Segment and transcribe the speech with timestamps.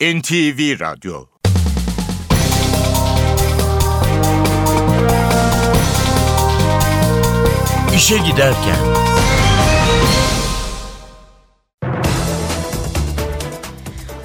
[0.00, 1.26] NTV Radyo
[7.94, 8.76] İşe Giderken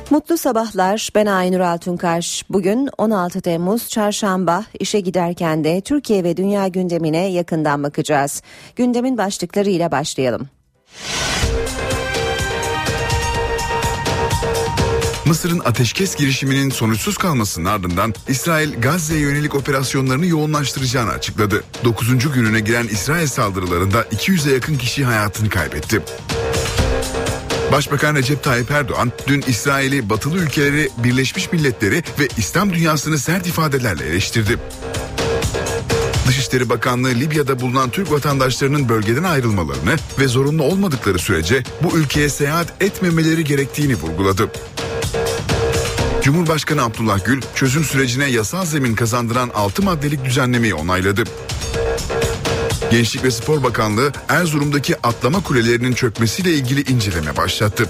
[0.09, 1.09] Mutlu sabahlar.
[1.15, 2.43] Ben Aynur Altunkaş.
[2.49, 4.63] Bugün 16 Temmuz Çarşamba.
[4.79, 8.41] İşe giderken de Türkiye ve dünya gündemine yakından bakacağız.
[8.75, 10.49] Gündemin başlıklarıyla başlayalım.
[15.25, 21.63] Mısır'ın ateşkes girişiminin sonuçsuz kalmasının ardından İsrail Gazze'ye yönelik operasyonlarını yoğunlaştıracağını açıkladı.
[21.83, 22.33] 9.
[22.33, 26.01] gününe giren İsrail saldırılarında 200'e yakın kişi hayatını kaybetti.
[27.71, 34.05] Başbakan Recep Tayyip Erdoğan dün İsrail'i batılı ülkeleri, Birleşmiş Milletleri ve İslam dünyasını sert ifadelerle
[34.05, 34.59] eleştirdi.
[36.27, 42.67] Dışişleri Bakanlığı Libya'da bulunan Türk vatandaşlarının bölgeden ayrılmalarını ve zorunlu olmadıkları sürece bu ülkeye seyahat
[42.83, 44.49] etmemeleri gerektiğini vurguladı.
[46.25, 51.23] Cumhurbaşkanı Abdullah Gül çözüm sürecine yasal zemin kazandıran 6 maddelik düzenlemeyi onayladı.
[52.91, 57.89] Gençlik ve Spor Bakanlığı Erzurum'daki atlama kulelerinin çökmesiyle ilgili inceleme başlattı.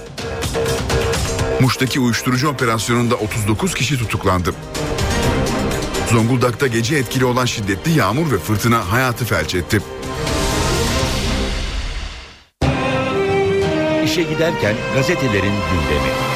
[1.60, 4.54] Muş'taki uyuşturucu operasyonunda 39 kişi tutuklandı.
[6.12, 9.80] Zonguldak'ta gece etkili olan şiddetli yağmur ve fırtına hayatı felç etti.
[14.04, 16.35] İşe Giderken gazetelerin gündemi.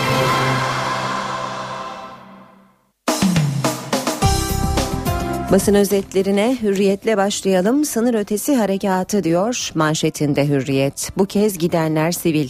[5.53, 7.85] Basın özetlerine hürriyetle başlayalım.
[7.85, 11.11] Sınır ötesi harekatı diyor manşetinde hürriyet.
[11.19, 12.49] Bu kez gidenler sivil.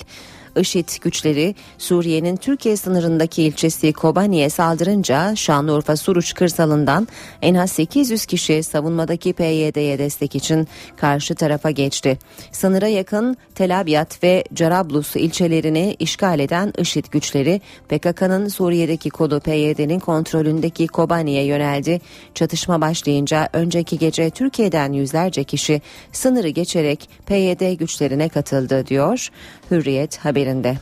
[0.56, 7.08] IŞİD güçleri Suriye'nin Türkiye sınırındaki ilçesi Kobani'ye saldırınca Şanlıurfa Suruç kırsalından
[7.42, 12.18] en az 800 kişi savunmadaki PYD'ye destek için karşı tarafa geçti.
[12.52, 19.98] Sınıra yakın Tel Abyad ve Carablus ilçelerini işgal eden IŞİD güçleri PKK'nın Suriye'deki kolu PYD'nin
[19.98, 22.00] kontrolündeki Kobani'ye yöneldi.
[22.34, 25.80] Çatışma başlayınca önceki gece Türkiye'den yüzlerce kişi
[26.12, 29.28] sınırı geçerek PYD güçlerine katıldı diyor.
[29.70, 30.77] Hürriyet haberinde.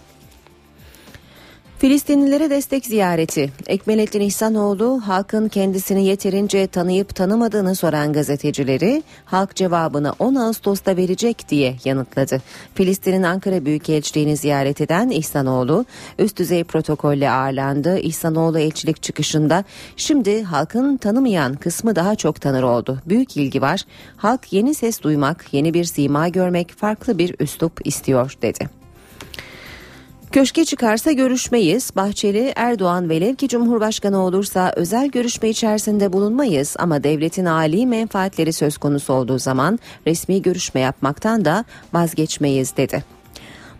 [1.79, 3.51] Filistinlilere destek ziyareti.
[3.67, 11.77] Ekmelettin İhsanoğlu halkın kendisini yeterince tanıyıp tanımadığını soran gazetecileri halk cevabını 10 Ağustos'ta verecek diye
[11.85, 12.43] yanıtladı.
[12.75, 15.85] Filistin'in Ankara Büyükelçiliğini ziyaret eden İhsanoğlu
[16.19, 17.99] üst düzey protokolle ağırlandı.
[17.99, 19.65] İhsanoğlu elçilik çıkışında
[19.97, 22.99] şimdi halkın tanımayan kısmı daha çok tanır oldu.
[23.07, 23.81] Büyük ilgi var.
[24.17, 28.78] Halk yeni ses duymak, yeni bir sima görmek, farklı bir üslup istiyor dedi.
[30.33, 31.91] Köşke çıkarsa görüşmeyiz.
[31.97, 38.79] Bahçeli Erdoğan velev ki Cumhurbaşkanı olursa özel görüşme içerisinde bulunmayız ama devletin âli menfaatleri söz
[38.79, 43.18] konusu olduğu zaman resmi görüşme yapmaktan da vazgeçmeyiz dedi.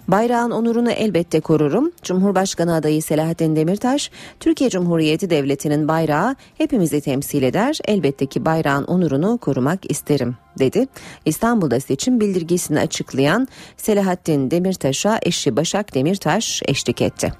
[0.09, 1.93] Bayrağın onurunu elbette korurum.
[2.03, 4.11] Cumhurbaşkanı adayı Selahattin Demirtaş,
[4.41, 7.79] Türkiye Cumhuriyeti Devleti'nin bayrağı hepimizi temsil eder.
[7.85, 10.87] Elbette ki bayrağın onurunu korumak isterim dedi.
[11.25, 17.33] İstanbul'da seçim bildirgesini açıklayan Selahattin Demirtaş'a eşi Başak Demirtaş eşlik etti.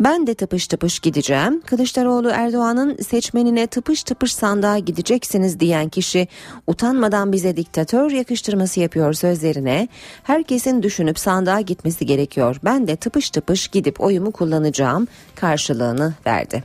[0.00, 1.60] Ben de tıpış tıpış gideceğim.
[1.60, 6.28] Kılıçdaroğlu Erdoğan'ın seçmenine tıpış tıpış sandığa gideceksiniz diyen kişi
[6.66, 9.88] utanmadan bize diktatör yakıştırması yapıyor sözlerine.
[10.22, 12.56] Herkesin düşünüp sandığa gitmesi gerekiyor.
[12.64, 16.64] Ben de tıpış tıpış gidip oyumu kullanacağım karşılığını verdi.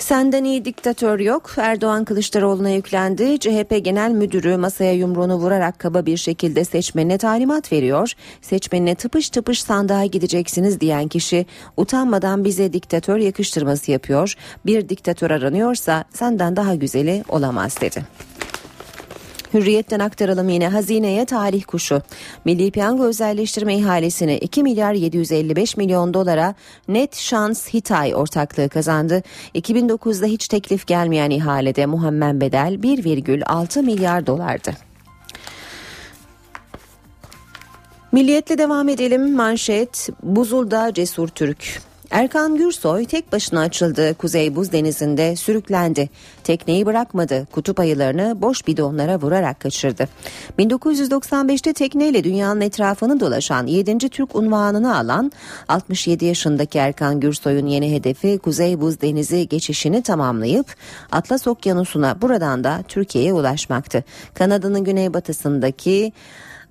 [0.00, 1.50] Senden iyi diktatör yok.
[1.56, 3.38] Erdoğan Kılıçdaroğlu'na yüklendi.
[3.38, 8.12] CHP Genel Müdürü masaya yumruğunu vurarak kaba bir şekilde seçmenine talimat veriyor.
[8.42, 11.46] Seçmenine tıpış tıpış sandığa gideceksiniz diyen kişi
[11.76, 14.34] utanmadan bize diktatör yakıştırması yapıyor.
[14.66, 18.04] Bir diktatör aranıyorsa senden daha güzeli olamaz dedi.
[19.54, 22.02] Hürriyetten aktaralım yine hazineye tarih kuşu.
[22.44, 26.54] Milli Piyango özelleştirme ihalesini 2 milyar 755 milyon dolara
[26.88, 29.22] Net Şans Hitay ortaklığı kazandı.
[29.54, 34.70] 2009'da hiç teklif gelmeyen ihalede muhammed bedel 1,6 milyar dolardı.
[38.12, 39.34] Milliyetle devam edelim.
[39.34, 41.89] Manşet Buzul'da Cesur Türk.
[42.10, 46.08] Erkan Gürsoy tek başına açıldığı Kuzey Buz Denizi'nde sürüklendi.
[46.44, 47.46] Tekneyi bırakmadı.
[47.52, 50.08] Kutup ayılarını boş bidonlara vurarak kaçırdı.
[50.58, 53.98] 1995'te tekneyle dünyanın etrafını dolaşan 7.
[53.98, 55.32] Türk unvanını alan
[55.68, 60.66] 67 yaşındaki Erkan Gürsoy'un yeni hedefi Kuzey Buz Denizi geçişini tamamlayıp
[61.12, 64.04] Atlas Okyanusu'na buradan da Türkiye'ye ulaşmaktı.
[64.34, 66.12] Kanada'nın güneybatısındaki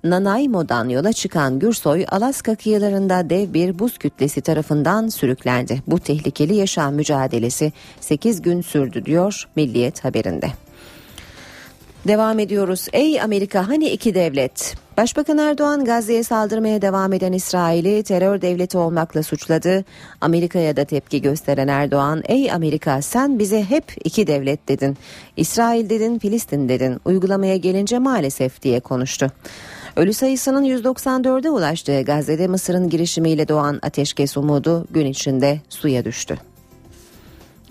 [0.04, 5.82] Nanaimo'dan yola çıkan Gürsoy Alaska kıyılarında dev bir buz kütlesi tarafından sürüklendi.
[5.86, 10.46] Bu tehlikeli yaşam mücadelesi 8 gün sürdü diyor Milliyet haberinde.
[12.08, 12.86] Devam ediyoruz.
[12.92, 14.74] Ey Amerika hani iki devlet?
[14.96, 19.84] Başbakan Erdoğan Gazze'ye saldırmaya devam eden İsrail'i terör devleti olmakla suçladı.
[20.20, 24.96] Amerika'ya da tepki gösteren Erdoğan, "Ey Amerika sen bize hep iki devlet dedin.
[25.36, 27.00] İsrail dedin, Filistin dedin.
[27.04, 29.30] Uygulamaya gelince maalesef." diye konuştu.
[30.00, 36.38] Ölü sayısının 194'e ulaştığı Gazze'de Mısır'ın girişimiyle doğan ateşkes umudu gün içinde suya düştü.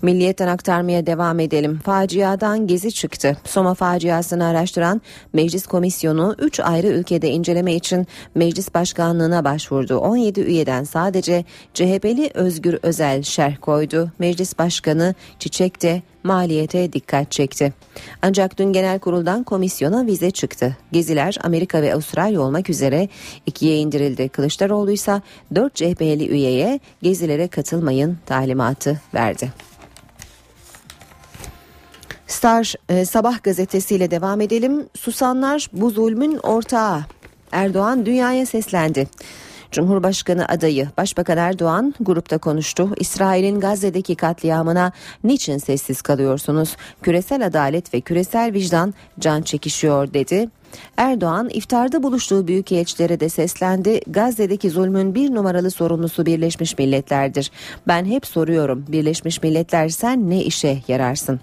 [0.02, 1.78] Milliyetten aktarmaya devam edelim.
[1.84, 3.36] Faciadan gezi çıktı.
[3.44, 5.00] Soma faciasını araştıran
[5.32, 9.96] Meclis Komisyonu 3 ayrı ülkede inceleme için Meclis Başkanlığına başvurdu.
[9.96, 11.44] 17 üyeden sadece
[11.74, 14.10] CHP'li Özgür Özel şerh koydu.
[14.18, 17.72] Meclis Başkanı Çiçek de maliyete dikkat çekti.
[18.22, 20.76] Ancak dün genel kuruldan komisyona vize çıktı.
[20.92, 23.08] Geziler Amerika ve Avustralya olmak üzere
[23.46, 24.28] ikiye indirildi.
[24.28, 25.22] Kılıçdaroğlu ise
[25.54, 29.69] 4 CHP'li üyeye gezilere katılmayın talimatı verdi.
[32.30, 34.86] Star e, Sabah gazetesiyle devam edelim.
[34.96, 37.00] Susanlar bu zulmün ortağı.
[37.52, 39.08] Erdoğan dünyaya seslendi.
[39.70, 42.90] Cumhurbaşkanı adayı Başbakan Erdoğan grupta konuştu.
[42.96, 44.92] İsrail'in Gazze'deki katliamına
[45.24, 46.76] niçin sessiz kalıyorsunuz?
[47.02, 50.48] Küresel adalet ve küresel vicdan can çekişiyor dedi.
[50.96, 54.00] Erdoğan iftarda buluştuğu büyükelçilere de seslendi.
[54.06, 57.50] Gazze'deki zulmün bir numaralı sorumlusu Birleşmiş Milletler'dir.
[57.88, 61.40] Ben hep soruyorum Birleşmiş Milletler sen ne işe yararsın?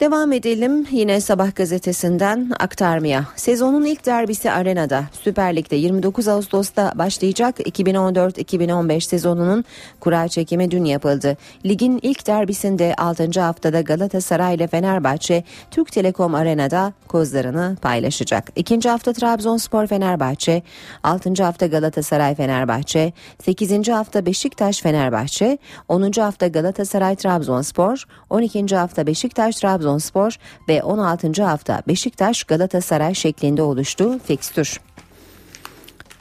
[0.00, 3.24] Devam edelim yine Sabah gazetesinden aktarmaya.
[3.36, 5.04] Sezonun ilk derbisi Arena'da.
[5.22, 9.64] Süper Lig'de 29 Ağustos'ta başlayacak 2014-2015 sezonunun
[10.00, 11.36] kura çekimi dün yapıldı.
[11.64, 13.40] Ligin ilk derbisinde 6.
[13.40, 18.52] haftada Galatasaray ile Fenerbahçe Türk Telekom Arena'da kozlarını paylaşacak.
[18.56, 20.62] İkinci hafta Trabzonspor Fenerbahçe,
[21.02, 21.44] 6.
[21.44, 23.12] hafta Galatasaray Fenerbahçe,
[23.44, 23.88] 8.
[23.88, 25.58] hafta Beşiktaş Fenerbahçe,
[25.88, 26.12] 10.
[26.12, 28.76] hafta Galatasaray Trabzonspor, 12.
[28.76, 30.36] hafta Beşiktaş Trabzonspor Trabzonspor
[30.68, 31.44] ve 16.
[31.44, 34.80] hafta Beşiktaş Galatasaray şeklinde oluştu fikstür.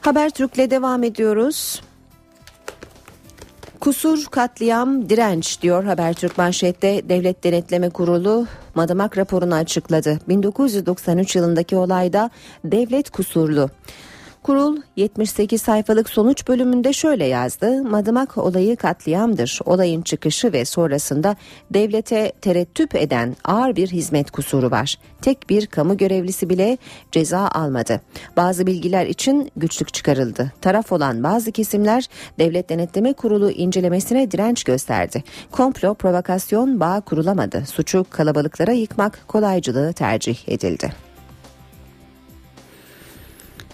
[0.02, 1.82] Habertürk'le devam ediyoruz.
[3.80, 7.10] Kusur, katliam, direnç diyor Habertürk manşette.
[7.10, 10.20] Devlet Denetleme Kurulu Madımak raporunu açıkladı.
[10.28, 12.30] 1993 yılındaki olayda
[12.64, 13.70] devlet kusurlu.
[14.46, 17.84] Kurul 78 sayfalık sonuç bölümünde şöyle yazdı.
[17.84, 19.60] Madımak olayı katliamdır.
[19.66, 21.36] Olayın çıkışı ve sonrasında
[21.72, 24.96] devlete terettüp eden ağır bir hizmet kusuru var.
[25.22, 26.78] Tek bir kamu görevlisi bile
[27.12, 28.02] ceza almadı.
[28.38, 30.52] Bazı bilgiler için güçlük çıkarıldı.
[30.62, 32.06] Taraf olan bazı kesimler
[32.40, 35.24] Devlet Denetleme Kurulu incelemesine direnç gösterdi.
[35.52, 37.64] Komplo, provokasyon bağ kurulamadı.
[37.66, 41.15] Suçu kalabalıklara yıkmak kolaycılığı tercih edildi.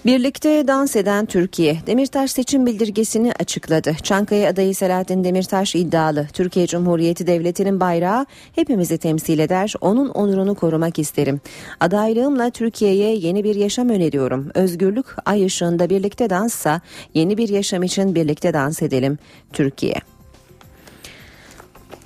[0.05, 3.95] Birlikte dans eden Türkiye, Demirtaş seçim bildirgesini açıkladı.
[4.03, 6.27] Çankaya adayı Selahattin Demirtaş iddialı.
[6.33, 8.25] Türkiye Cumhuriyeti Devleti'nin bayrağı
[8.55, 11.41] hepimizi temsil eder, onun onurunu korumak isterim.
[11.79, 14.51] Adaylığımla Türkiye'ye yeni bir yaşam öneriyorum.
[14.53, 16.81] Özgürlük ay ışığında birlikte danssa,
[17.13, 19.17] yeni bir yaşam için birlikte dans edelim.
[19.53, 19.95] Türkiye.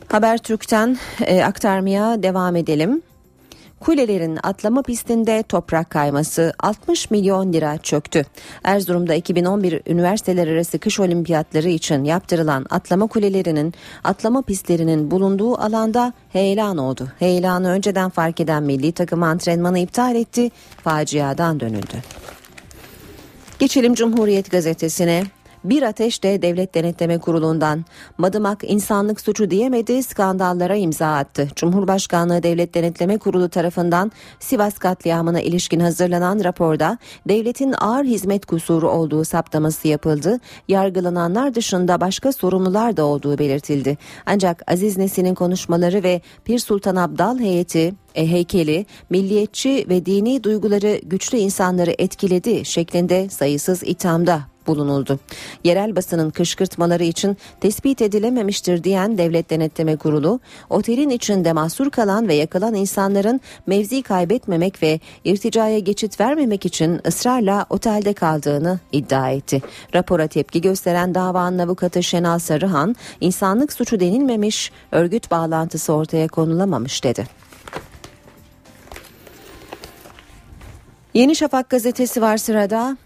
[0.07, 3.01] Habertürk'ten e, aktarmaya devam edelim.
[3.79, 8.25] Kulelerin atlama pistinde toprak kayması 60 milyon lira çöktü.
[8.63, 13.73] Erzurum'da 2011 üniversiteler arası kış olimpiyatları için yaptırılan atlama kulelerinin
[14.03, 17.07] atlama pistlerinin bulunduğu alanda heyelan oldu.
[17.19, 20.51] Heyelanı önceden fark eden milli takım antrenmanı iptal etti.
[20.83, 22.03] Faciadan dönüldü.
[23.59, 25.23] Geçelim Cumhuriyet gazetesine.
[25.65, 27.85] Bir ateş de Devlet Denetleme Kurulu'ndan
[28.17, 31.47] Madımak insanlık suçu diyemedi skandallara imza attı.
[31.55, 39.25] Cumhurbaşkanlığı Devlet Denetleme Kurulu tarafından Sivas katliamına ilişkin hazırlanan raporda devletin ağır hizmet kusuru olduğu
[39.25, 40.39] saptaması yapıldı.
[40.67, 43.97] Yargılananlar dışında başka sorumlular da olduğu belirtildi.
[44.25, 51.37] Ancak Aziz Nesin'in konuşmaları ve Pir Sultan Abdal heyeti heykeli milliyetçi ve dini duyguları güçlü
[51.37, 55.19] insanları etkiledi şeklinde sayısız ithamda bulunuldu.
[55.63, 62.33] Yerel basının kışkırtmaları için tespit edilememiştir diyen Devlet Denetleme Kurulu, otelin içinde mahsur kalan ve
[62.33, 69.61] yakılan insanların mevzi kaybetmemek ve irticaya geçit vermemek için ısrarla otelde kaldığını iddia etti.
[69.93, 77.44] Rapora tepki gösteren davanın avukatı Şenal Sarıhan, insanlık suçu denilmemiş, örgüt bağlantısı ortaya konulamamış dedi.
[81.15, 82.97] Yeni Şafak gazetesi var sırada.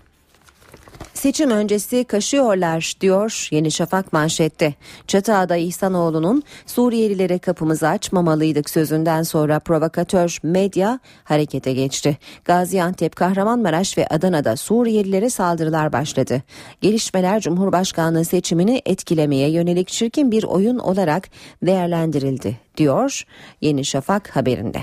[1.13, 4.73] Seçim öncesi kaşıyorlar diyor Yeni Şafak manşette.
[5.07, 12.17] Çatıada İhsanoğlu'nun Suriyelilere kapımızı açmamalıydık sözünden sonra provokatör medya harekete geçti.
[12.45, 16.43] Gaziantep, Kahramanmaraş ve Adana'da Suriyelilere saldırılar başladı.
[16.81, 21.29] Gelişmeler Cumhurbaşkanlığı seçimini etkilemeye yönelik çirkin bir oyun olarak
[21.63, 23.23] değerlendirildi diyor
[23.61, 24.79] Yeni Şafak haberinde.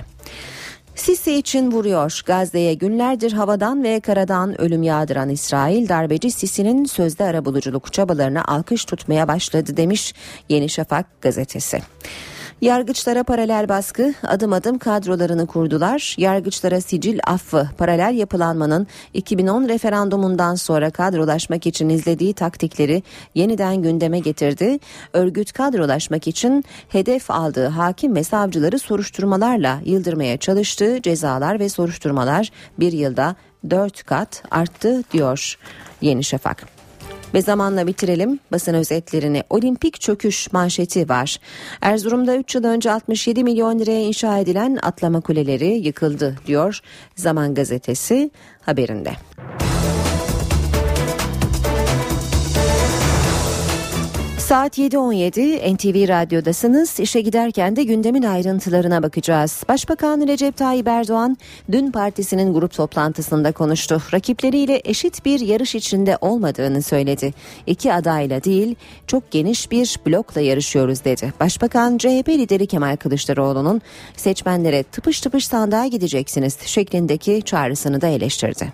[0.96, 2.20] Sisi için vuruyor.
[2.26, 9.28] Gazze'ye günlerdir havadan ve karadan ölüm yağdıran İsrail darbeci Sisi'nin sözde arabuluculuk çabalarına alkış tutmaya
[9.28, 10.14] başladı demiş
[10.48, 11.82] Yeni Şafak gazetesi.
[12.60, 16.14] Yargıçlara paralel baskı adım adım kadrolarını kurdular.
[16.18, 23.02] Yargıçlara sicil affı paralel yapılanmanın 2010 referandumundan sonra kadrolaşmak için izlediği taktikleri
[23.34, 24.78] yeniden gündeme getirdi.
[25.12, 31.02] Örgüt kadrolaşmak için hedef aldığı hakim ve savcıları soruşturmalarla yıldırmaya çalıştı.
[31.02, 33.36] Cezalar ve soruşturmalar bir yılda
[33.70, 35.58] 4 kat arttı diyor
[36.00, 36.75] Yeni Şafak.
[37.34, 39.42] Ve zamanla bitirelim basın özetlerini.
[39.50, 41.36] Olimpik çöküş manşeti var.
[41.80, 46.80] Erzurum'da 3 yıl önce 67 milyon liraya inşa edilen atlama kuleleri yıkıldı diyor
[47.16, 48.30] Zaman Gazetesi
[48.60, 49.10] haberinde.
[54.46, 57.00] Saat 7.17 NTV Radyo'dasınız.
[57.00, 59.62] İşe giderken de gündemin ayrıntılarına bakacağız.
[59.68, 61.36] Başbakan Recep Tayyip Erdoğan
[61.72, 64.02] dün partisinin grup toplantısında konuştu.
[64.12, 67.34] Rakipleriyle eşit bir yarış içinde olmadığını söyledi.
[67.66, 68.76] İki adayla değil
[69.06, 71.32] çok geniş bir blokla yarışıyoruz dedi.
[71.40, 73.82] Başbakan CHP lideri Kemal Kılıçdaroğlu'nun
[74.16, 78.72] seçmenlere tıpış tıpış sandığa gideceksiniz şeklindeki çağrısını da eleştirdi.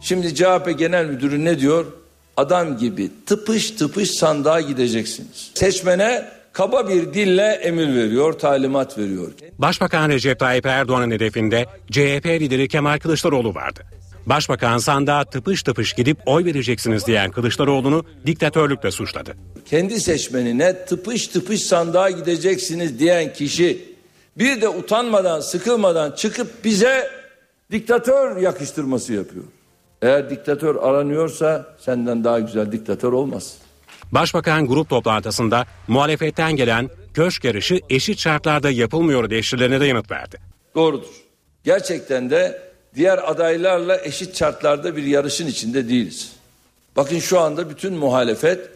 [0.00, 1.99] Şimdi CHP Genel Müdürü ne diyor?
[2.36, 5.50] Adam gibi tıpış tıpış sandığa gideceksiniz.
[5.54, 9.32] Seçmene kaba bir dille emir veriyor, talimat veriyor.
[9.58, 13.80] Başbakan Recep Tayyip Erdoğan'ın hedefinde CHP lideri Kemal Kılıçdaroğlu vardı.
[14.26, 19.34] Başbakan sandığa tıpış tıpış gidip oy vereceksiniz diyen Kılıçdaroğlu'nu diktatörlükle suçladı.
[19.66, 23.84] Kendi seçmenine tıpış tıpış sandığa gideceksiniz diyen kişi
[24.38, 27.10] bir de utanmadan, sıkılmadan çıkıp bize
[27.72, 29.44] diktatör yakıştırması yapıyor.
[30.02, 33.54] Eğer diktatör aranıyorsa senden daha güzel diktatör olmaz.
[34.12, 40.36] Başbakan grup toplantısında muhalefetten gelen köşk yarışı eşit şartlarda yapılmıyor eleştirilerine de yanıt verdi.
[40.74, 41.08] Doğrudur.
[41.64, 42.62] Gerçekten de
[42.94, 46.32] diğer adaylarla eşit şartlarda bir yarışın içinde değiliz.
[46.96, 48.70] Bakın şu anda bütün muhalefet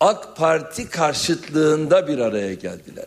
[0.00, 3.06] AK Parti karşıtlığında bir araya geldiler.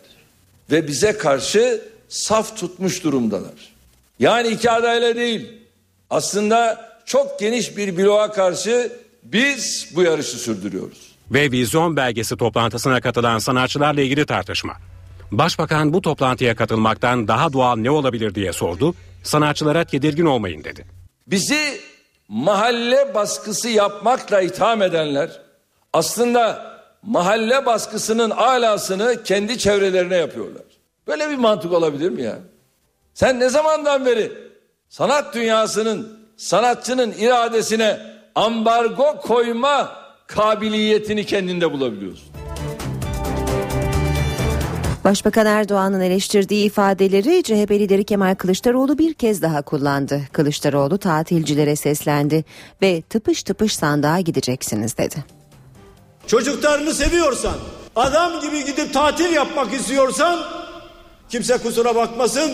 [0.70, 3.74] Ve bize karşı saf tutmuş durumdalar.
[4.18, 5.52] Yani iki adayla değil.
[6.10, 8.92] Aslında çok geniş bir bloğa karşı
[9.22, 11.14] biz bu yarışı sürdürüyoruz.
[11.30, 14.72] Ve vizyon belgesi toplantısına katılan sanatçılarla ilgili tartışma.
[15.32, 18.94] Başbakan bu toplantıya katılmaktan daha doğal ne olabilir diye sordu.
[19.22, 20.86] Sanatçılara tedirgin olmayın dedi.
[21.26, 21.80] Bizi
[22.28, 25.40] mahalle baskısı yapmakla itham edenler
[25.92, 30.62] aslında mahalle baskısının alasını kendi çevrelerine yapıyorlar.
[31.06, 32.38] Böyle bir mantık olabilir mi ya?
[33.14, 34.32] Sen ne zamandan beri
[34.88, 38.00] sanat dünyasının sanatçının iradesine
[38.34, 39.92] ambargo koyma
[40.26, 42.34] kabiliyetini kendinde bulabiliyorsun.
[45.04, 50.20] Başbakan Erdoğan'ın eleştirdiği ifadeleri CHP lideri Kemal Kılıçdaroğlu bir kez daha kullandı.
[50.32, 52.44] Kılıçdaroğlu tatilcilere seslendi
[52.82, 55.24] ve tıpış tıpış sandığa gideceksiniz dedi.
[56.26, 57.54] Çocuklarını seviyorsan,
[57.96, 60.40] adam gibi gidip tatil yapmak istiyorsan
[61.28, 62.52] kimse kusura bakmasın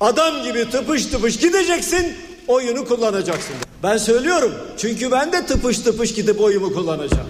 [0.00, 2.16] adam gibi tıpış tıpış gideceksin
[2.50, 3.56] oyunu kullanacaksın.
[3.82, 7.28] Ben söylüyorum çünkü ben de tıpış tıpış gidip oyumu kullanacağım.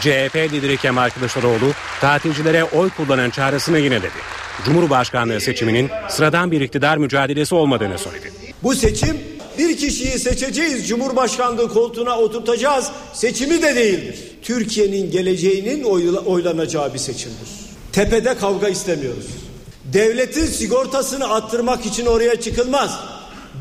[0.00, 4.10] CHP lideri Kemal Kılıçdaroğlu tatilcilere oy kullanan çağrısını yineledi.
[4.64, 8.32] Cumhurbaşkanlığı seçiminin sıradan bir iktidar mücadelesi olmadığını söyledi.
[8.62, 9.16] Bu seçim
[9.58, 14.18] bir kişiyi seçeceğiz, Cumhurbaşkanlığı koltuğuna oturtacağız seçimi de değildir.
[14.42, 15.84] Türkiye'nin geleceğinin
[16.26, 17.48] oylanacağı bir seçimdir.
[17.92, 19.26] Tepede kavga istemiyoruz.
[19.84, 23.00] Devletin sigortasını attırmak için oraya çıkılmaz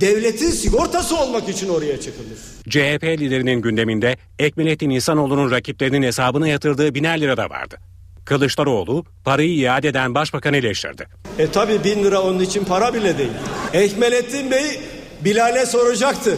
[0.01, 2.37] devletin sigortası olmak için oraya çıkılır.
[2.69, 7.77] CHP liderinin gündeminde Ekmelettin İhsanoğlu'nun rakiplerinin hesabına yatırdığı biner lira da vardı.
[8.25, 11.07] Kılıçdaroğlu parayı iade eden başbakanı eleştirdi.
[11.39, 13.31] E tabi bin lira onun için para bile değil.
[13.73, 14.79] Ekmelettin Bey
[15.21, 16.37] Bilal'e soracaktı.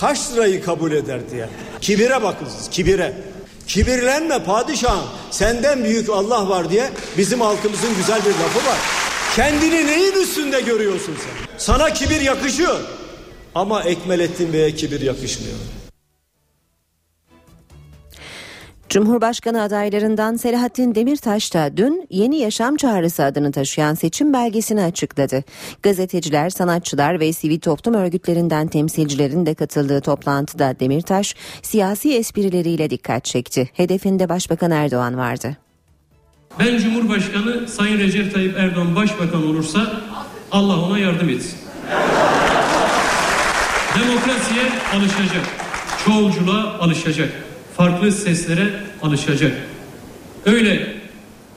[0.00, 1.48] Kaç lirayı kabul eder diye.
[1.80, 3.12] Kibire bakın siz kibire.
[3.66, 8.78] Kibirlenme padişahım senden büyük Allah var diye bizim halkımızın güzel bir lafı var.
[9.36, 11.58] Kendini neyin üstünde görüyorsun sen?
[11.58, 12.80] Sana kibir yakışıyor.
[13.54, 15.56] Ama Ekmelettin Bey'e kibir yakışmıyor.
[18.88, 25.44] Cumhurbaşkanı adaylarından Selahattin Demirtaş da dün Yeni Yaşam Çağrısı adını taşıyan seçim belgesini açıkladı.
[25.82, 33.70] Gazeteciler, sanatçılar ve sivil toplum örgütlerinden temsilcilerin de katıldığı toplantıda Demirtaş siyasi esprileriyle dikkat çekti.
[33.72, 35.65] Hedefinde Başbakan Erdoğan vardı.
[36.58, 40.00] Ben Cumhurbaşkanı Sayın Recep Tayyip Erdoğan Başbakan olursa
[40.52, 41.58] Allah ona yardım etsin.
[44.00, 44.62] Demokrasiye
[44.94, 45.44] alışacak.
[46.04, 47.28] Çoğulculuğa alışacak.
[47.76, 48.70] Farklı seslere
[49.02, 49.52] alışacak.
[50.46, 50.96] Öyle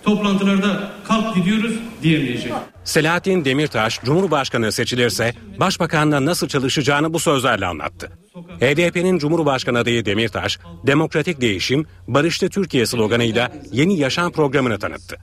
[0.03, 1.73] toplantılarda kalk gidiyoruz
[2.03, 2.53] diyemeyecek.
[2.83, 8.11] Selahattin Demirtaş Cumhurbaşkanı seçilirse başbakanla nasıl çalışacağını bu sözlerle anlattı.
[8.59, 15.17] HDP'nin Cumhurbaşkanı adayı Demirtaş, demokratik değişim, barışlı Türkiye sloganıyla yeni yaşam programını tanıttı.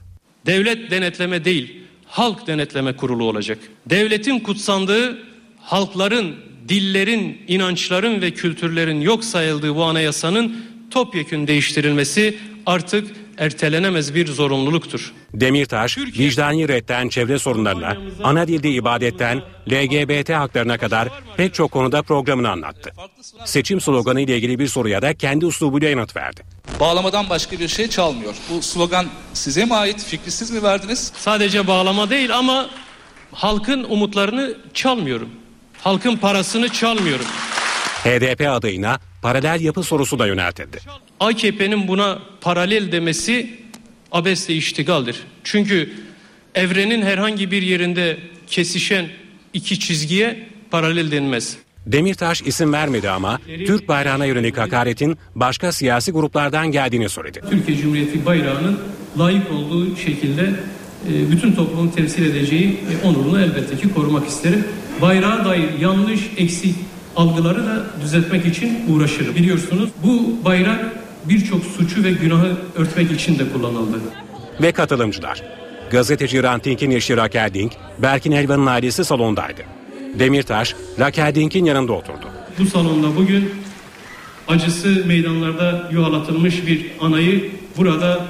[0.45, 3.57] Devlet denetleme değil, halk denetleme kurulu olacak.
[3.85, 5.17] Devletin kutsandığı,
[5.61, 6.35] halkların,
[6.69, 10.55] dillerin, inançların ve kültürlerin yok sayıldığı bu anayasanın
[10.91, 15.13] topyekün değiştirilmesi artık ertelenemez bir zorunluluktur.
[15.33, 19.41] Demirtaş, Türkiye- vicdani redden çevre sorunlarına, ana dilde ibadetten
[19.71, 22.93] LGBT haklarına kadar pek çok konuda programını anlattı.
[23.45, 26.41] Seçim sloganı ile ilgili bir soruya da kendi uslubuyla yanıt verdi.
[26.79, 28.33] Bağlamadan başka bir şey çalmıyor.
[28.49, 30.03] Bu slogan size mi ait?
[30.03, 31.11] Fikri siz mi verdiniz?
[31.17, 32.69] Sadece bağlama değil ama
[33.31, 35.29] halkın umutlarını çalmıyorum.
[35.81, 37.25] Halkın parasını çalmıyorum.
[38.03, 40.79] HDP adayına paralel yapı sorusu da yöneltildi.
[41.19, 43.49] AKP'nin buna paralel demesi
[44.11, 45.23] abesle iştigaldir.
[45.43, 45.89] Çünkü
[46.55, 49.05] evrenin herhangi bir yerinde kesişen
[49.53, 51.57] iki çizgiye paralel denmez.
[51.85, 57.41] Demirtaş isim vermedi ama Türk bayrağına yönelik hakaretin başka siyasi gruplardan geldiğini söyledi.
[57.49, 58.79] Türkiye Cumhuriyeti bayrağının
[59.19, 60.43] layık olduğu şekilde
[61.09, 64.63] e, bütün toplumun temsil edeceği onurunu elbette ki korumak isterim.
[65.01, 66.75] Bayrağa dair yanlış, eksik
[67.15, 69.35] algıları da düzeltmek için uğraşırım.
[69.35, 70.85] Biliyorsunuz bu bayrak
[71.29, 73.97] birçok suçu ve günahı örtmek için de kullanıldı.
[74.61, 75.43] Ve katılımcılar.
[75.91, 79.61] Gazeteci Ranting'in eşi Raquel Dink, Berkin Elvan'ın ailesi salondaydı.
[80.19, 82.27] Demirtaş, Raquel Dink'in yanında oturdu.
[82.59, 83.53] Bu salonda bugün
[84.47, 88.25] acısı meydanlarda yuhalatılmış bir anayı burada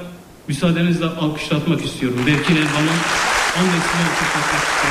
[0.48, 2.20] müsaadenizle alkışlatmak istiyorum.
[2.28, 3.00] Berkin Elvan'ın
[3.58, 4.87] annesini alkışlatmak istiyorum.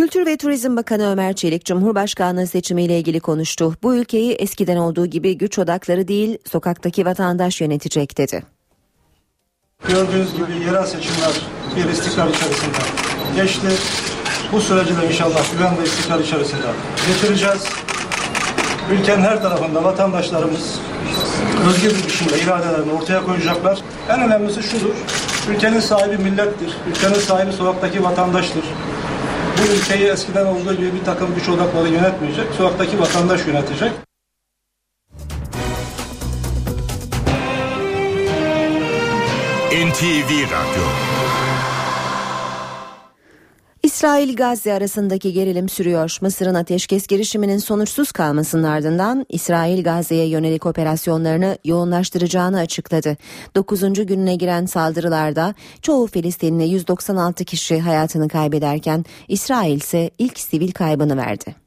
[0.00, 3.74] Kültür ve Turizm Bakanı Ömer Çelik Cumhurbaşkanlığı seçimiyle ilgili konuştu.
[3.82, 8.42] Bu ülkeyi eskiden olduğu gibi güç odakları değil sokaktaki vatandaş yönetecek dedi.
[9.88, 11.32] Gördüğünüz gibi yerel seçimler
[11.76, 12.78] bir istikrar içerisinde
[13.36, 13.66] geçti.
[14.52, 16.66] Bu süreci de inşallah güven ve istikrar içerisinde
[17.06, 17.64] geçireceğiz.
[18.92, 20.80] Ülkenin her tarafında vatandaşlarımız
[21.68, 23.80] özgür bir iradelerini ortaya koyacaklar.
[24.08, 24.94] En önemlisi şudur.
[25.50, 26.76] Ülkenin sahibi millettir.
[26.90, 28.64] Ülkenin sahibi sokaktaki vatandaştır.
[29.60, 32.46] Bu ülkeyi eskiden olduğu gibi bir takım güç odakları yönetmeyecek.
[32.58, 33.92] Sokaktaki vatandaş yönetecek.
[39.70, 41.09] NTV Radyo
[44.00, 46.18] İsrail-Gazze arasındaki gerilim sürüyor.
[46.20, 53.16] Mısır'ın ateşkes girişiminin sonuçsuz kalmasının ardından İsrail Gazze'ye yönelik operasyonlarını yoğunlaştıracağını açıkladı.
[53.56, 54.06] 9.
[54.06, 61.59] gününe giren saldırılarda çoğu Filistinli 196 kişi hayatını kaybederken İsrail ise ilk sivil kaybını verdi.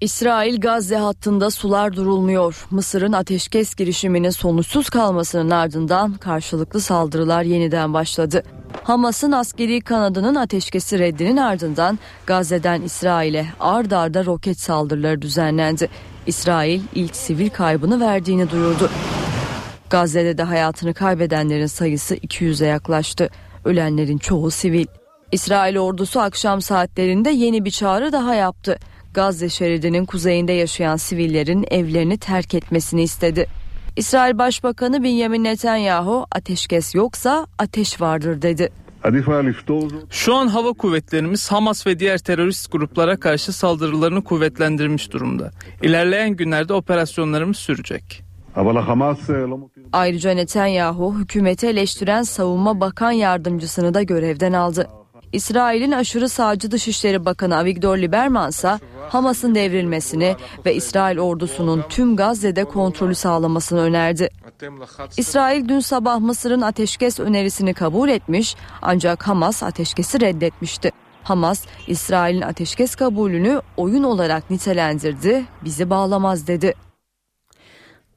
[0.00, 2.66] İsrail Gazze hattında sular durulmuyor.
[2.70, 8.42] Mısır'ın ateşkes girişiminin sonuçsuz kalmasının ardından karşılıklı saldırılar yeniden başladı.
[8.82, 15.88] Hamas'ın askeri kanadının ateşkesi reddinin ardından Gazze'den İsrail'e ard arda roket saldırıları düzenlendi.
[16.26, 18.90] İsrail ilk sivil kaybını verdiğini duyurdu.
[19.90, 23.28] Gazze'de de hayatını kaybedenlerin sayısı 200'e yaklaştı.
[23.64, 24.86] Ölenlerin çoğu sivil.
[25.32, 28.78] İsrail ordusu akşam saatlerinde yeni bir çağrı daha yaptı.
[29.16, 33.46] Gazze şeridinin kuzeyinde yaşayan sivillerin evlerini terk etmesini istedi.
[33.96, 38.72] İsrail Başbakanı Benjamin Netanyahu ateşkes yoksa ateş vardır dedi.
[40.10, 45.50] Şu an hava kuvvetlerimiz Hamas ve diğer terörist gruplara karşı saldırılarını kuvvetlendirmiş durumda.
[45.82, 48.22] İlerleyen günlerde operasyonlarımız sürecek.
[49.92, 54.88] Ayrıca Netanyahu hükümeti eleştiren savunma bakan yardımcısını da görevden aldı.
[55.32, 60.36] İsrail'in aşırı sağcı Dışişleri Bakanı Avigdor Lieberman ise Hamas'ın devrilmesini
[60.66, 64.28] ve İsrail ordusunun tüm Gazze'de kontrolü sağlamasını önerdi.
[65.16, 70.92] İsrail dün sabah Mısır'ın ateşkes önerisini kabul etmiş ancak Hamas ateşkesi reddetmişti.
[71.22, 76.74] Hamas, İsrail'in ateşkes kabulünü oyun olarak nitelendirdi, bizi bağlamaz dedi.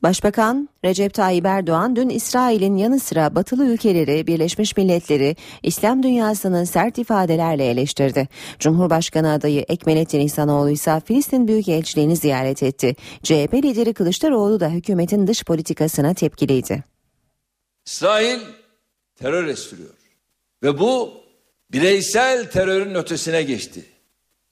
[0.03, 6.97] Başbakan Recep Tayyip Erdoğan dün İsrail'in yanı sıra batılı ülkeleri, Birleşmiş Milletleri, İslam dünyasının sert
[6.97, 8.27] ifadelerle eleştirdi.
[8.59, 12.95] Cumhurbaşkanı adayı Ekmelettin İhsanoğlu ise Filistin Büyükelçiliğini ziyaret etti.
[13.23, 16.83] CHP lideri Kılıçdaroğlu da hükümetin dış politikasına tepkiliydi.
[17.85, 18.39] İsrail
[19.15, 19.89] terör estiriyor.
[20.63, 21.13] Ve bu
[21.71, 23.85] bireysel terörün ötesine geçti.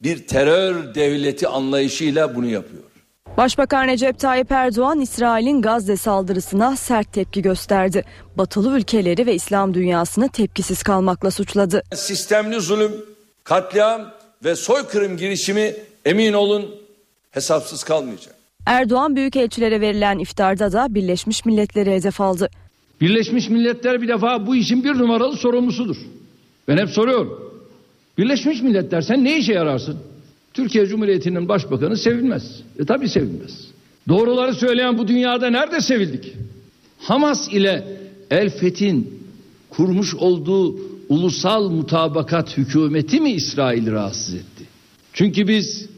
[0.01, 2.96] Bir terör devleti anlayışıyla bunu yapıyor.
[3.37, 8.03] Başbakan Recep Tayyip Erdoğan İsrail'in Gazze saldırısına sert tepki gösterdi.
[8.37, 11.83] Batılı ülkeleri ve İslam dünyasını tepkisiz kalmakla suçladı.
[11.95, 12.91] Sistemli zulüm,
[13.43, 15.73] katliam ve soykırım girişimi
[16.05, 16.65] emin olun
[17.31, 18.35] hesapsız kalmayacak.
[18.65, 22.49] Erdoğan büyükelçilere verilen iftarda da Birleşmiş Milletleri hedef aldı.
[23.01, 25.97] Birleşmiş Milletler bir defa bu işin bir numaralı sorumlusudur.
[26.67, 27.53] Ben hep soruyorum.
[28.17, 29.99] Birleşmiş Milletler sen ne işe yararsın?
[30.57, 32.61] Türkiye Cumhuriyeti'nin başbakanı sevilmez.
[32.79, 33.67] E tabi sevilmez.
[34.07, 36.33] Doğruları söyleyen bu dünyada nerede sevildik?
[36.99, 37.97] Hamas ile
[38.31, 39.23] El Fethin
[39.69, 40.75] kurmuş olduğu
[41.09, 44.63] ulusal mutabakat hükümeti mi İsrail'i rahatsız etti?
[45.13, 45.89] Çünkü biz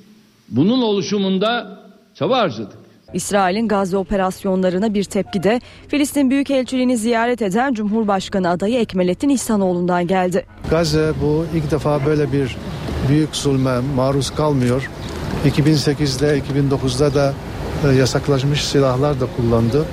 [0.50, 1.80] bunun oluşumunda
[2.16, 2.78] çaba harcadık.
[3.14, 10.46] İsrail'in Gazze operasyonlarına bir tepki de Filistin Büyükelçiliğini ziyaret eden Cumhurbaşkanı adayı Ekmelettin İhsanoğlu'ndan geldi.
[10.70, 12.58] Gazze bu ilk defa böyle bir
[13.10, 14.90] büyük zulme maruz kalmıyor.
[15.46, 17.34] 2008'de 2009'da da
[17.88, 19.86] e, yasaklaşmış silahlar da kullandı.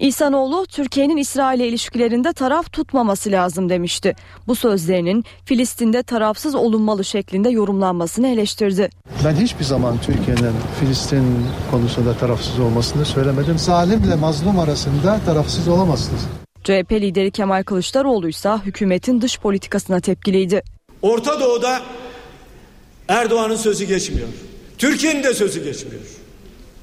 [0.00, 4.16] İhsanoğlu Türkiye'nin İsrail'e ilişkilerinde taraf tutmaması lazım demişti.
[4.46, 8.90] Bu sözlerinin Filistin'de tarafsız olunmalı şeklinde yorumlanmasını eleştirdi.
[9.24, 11.24] Ben hiçbir zaman Türkiye'nin Filistin
[11.70, 13.58] konusunda tarafsız olmasını söylemedim.
[13.58, 16.20] Zalimle mazlum arasında tarafsız olamazsınız.
[16.64, 20.62] CHP lideri Kemal Kılıçdaroğlu ise hükümetin dış politikasına tepkiliydi.
[21.02, 21.80] Orta Doğu'da
[23.10, 24.28] Erdoğan'ın sözü geçmiyor.
[24.78, 26.02] Türkiye'nin de sözü geçmiyor.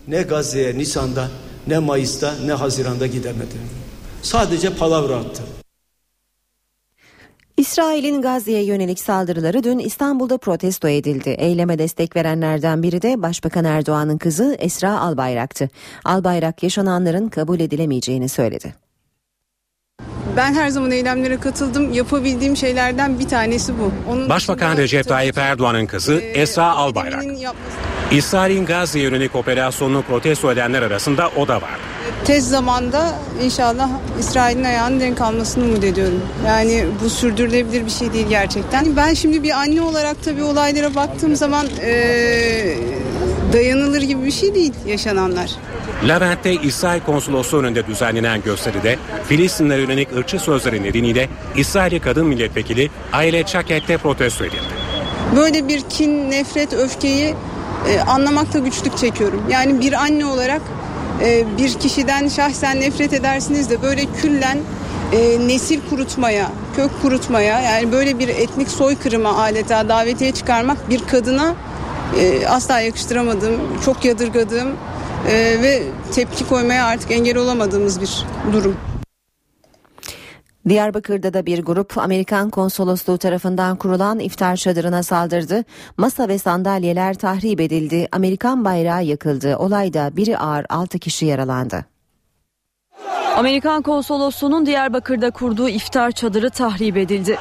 [0.07, 1.27] Ne Gazze'ye Nisan'da
[1.67, 3.55] ne Mayıs'ta ne Haziran'da gidemedi.
[4.21, 5.43] Sadece palavra attı.
[7.57, 11.29] İsrail'in Gazze'ye yönelik saldırıları dün İstanbul'da protesto edildi.
[11.29, 15.69] Eyleme destek verenlerden biri de Başbakan Erdoğan'ın kızı Esra Albayrak'tı.
[16.05, 18.86] Albayrak yaşananların kabul edilemeyeceğini söyledi.
[20.37, 21.93] Ben her zaman eylemlere katıldım.
[21.93, 24.11] Yapabildiğim şeylerden bir tanesi bu.
[24.11, 27.23] Onun Başbakan Recep Tayyip Erdoğan'ın kızı e, Esra Albayrak.
[28.11, 31.79] İsrail'in Gazze'ye yönelik operasyonunu protesto edenler arasında o da var.
[32.25, 36.21] Tez zamanda inşallah İsrail'in ayağının denk almasını umut ediyorum.
[36.47, 38.95] Yani bu sürdürülebilir bir şey değil gerçekten.
[38.95, 41.93] Ben şimdi bir anne olarak tabii olaylara baktığım zaman e,
[43.53, 45.51] dayanılır gibi bir şey değil yaşananlar.
[46.03, 53.43] Levent'te İsrail konsolosluğu önünde düzenlenen gösteride Filistinlere yönelik ırkçı sözleri nedeniyle İsrail'i kadın milletvekili Aile
[53.43, 54.61] Çaket'te protesto edildi.
[55.35, 57.35] Böyle bir kin, nefret, öfkeyi
[57.89, 59.43] e, anlamakta güçlük çekiyorum.
[59.49, 60.61] Yani bir anne olarak
[61.23, 64.57] e, bir kişiden şahsen nefret edersiniz de böyle küllen
[65.13, 71.55] e, nesil kurutmaya, kök kurutmaya yani böyle bir etnik soykırıma adeta davetiye çıkarmak bir kadına
[72.19, 74.67] e, asla yakıştıramadığım, çok yadırgadığım
[75.29, 78.75] e, ve tepki koymaya artık engel olamadığımız bir durum.
[80.69, 85.63] Diyarbakır'da da bir grup Amerikan konsolosluğu tarafından kurulan iftar çadırına saldırdı.
[85.97, 88.07] Masa ve sandalyeler tahrip edildi.
[88.11, 89.57] Amerikan bayrağı yakıldı.
[89.57, 91.96] Olayda biri ağır 6 kişi yaralandı.
[93.37, 97.37] Amerikan konsolosluğunun Diyarbakır'da kurduğu iftar çadırı tahrip edildi.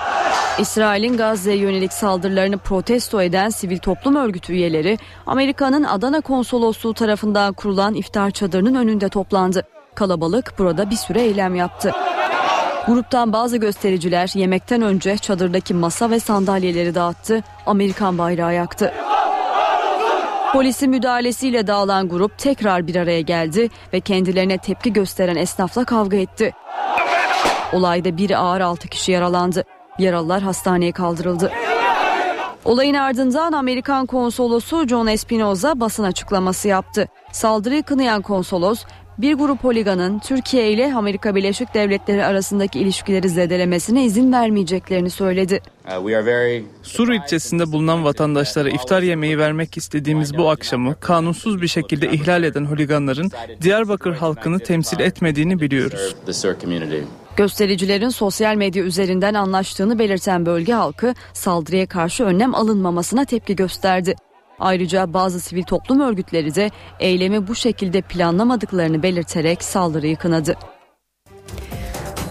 [0.58, 7.94] İsrail'in Gazze'ye yönelik saldırılarını protesto eden sivil toplum örgütü üyeleri Amerika'nın Adana konsolosluğu tarafından kurulan
[7.94, 9.62] iftar çadırının önünde toplandı.
[9.94, 11.92] Kalabalık burada bir süre eylem yaptı.
[12.86, 18.92] Gruptan bazı göstericiler yemekten önce çadırdaki masa ve sandalyeleri dağıttı, Amerikan bayrağı yaktı.
[20.56, 26.52] Polisin müdahalesiyle dağılan grup tekrar bir araya geldi ve kendilerine tepki gösteren esnafla kavga etti.
[27.72, 29.64] Olayda bir ağır 6 kişi yaralandı.
[29.98, 31.52] Yaralılar hastaneye kaldırıldı.
[32.64, 37.08] Olayın ardından Amerikan konsolosu John Espinoza basın açıklaması yaptı.
[37.32, 38.84] Saldırıyı kınayan konsolos
[39.18, 45.60] bir grup holiganın Türkiye ile Amerika Birleşik Devletleri arasındaki ilişkileri zedelemesine izin vermeyeceklerini söyledi.
[46.82, 52.64] Sur ilçesinde bulunan vatandaşlara iftar yemeği vermek istediğimiz bu akşamı kanunsuz bir şekilde ihlal eden
[52.64, 53.30] holiganların
[53.62, 56.14] Diyarbakır halkını temsil etmediğini biliyoruz.
[57.36, 64.16] Göstericilerin sosyal medya üzerinden anlaştığını belirten bölge halkı saldırıya karşı önlem alınmamasına tepki gösterdi.
[64.58, 70.56] Ayrıca bazı sivil toplum örgütleri de eylemi bu şekilde planlamadıklarını belirterek saldırıyı kınadı.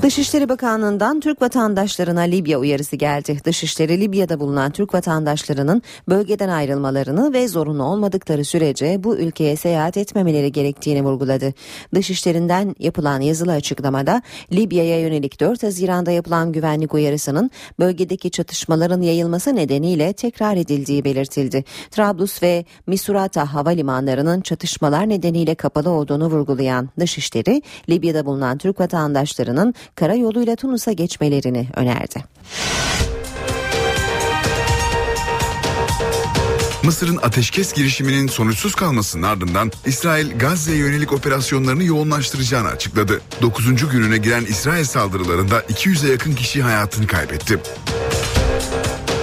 [0.05, 3.37] Dışişleri Bakanlığı'ndan Türk vatandaşlarına Libya uyarısı geldi.
[3.45, 10.51] Dışişleri Libya'da bulunan Türk vatandaşlarının bölgeden ayrılmalarını ve zorunlu olmadıkları sürece bu ülkeye seyahat etmemeleri
[10.51, 11.53] gerektiğini vurguladı.
[11.95, 20.13] Dışişlerinden yapılan yazılı açıklamada Libya'ya yönelik 4 Haziran'da yapılan güvenlik uyarısının bölgedeki çatışmaların yayılması nedeniyle
[20.13, 21.63] tekrar edildiği belirtildi.
[21.91, 30.55] Trablus ve Misurata havalimanlarının çatışmalar nedeniyle kapalı olduğunu vurgulayan Dışişleri, Libya'da bulunan Türk vatandaşlarının karayoluyla
[30.55, 32.23] Tunus'a geçmelerini önerdi.
[36.84, 43.21] Mısır'ın ateşkes girişiminin sonuçsuz kalmasının ardından İsrail Gazze'ye yönelik operasyonlarını yoğunlaştıracağını açıkladı.
[43.41, 43.91] 9.
[43.91, 47.60] gününe giren İsrail saldırılarında 200'e yakın kişi hayatını kaybetti.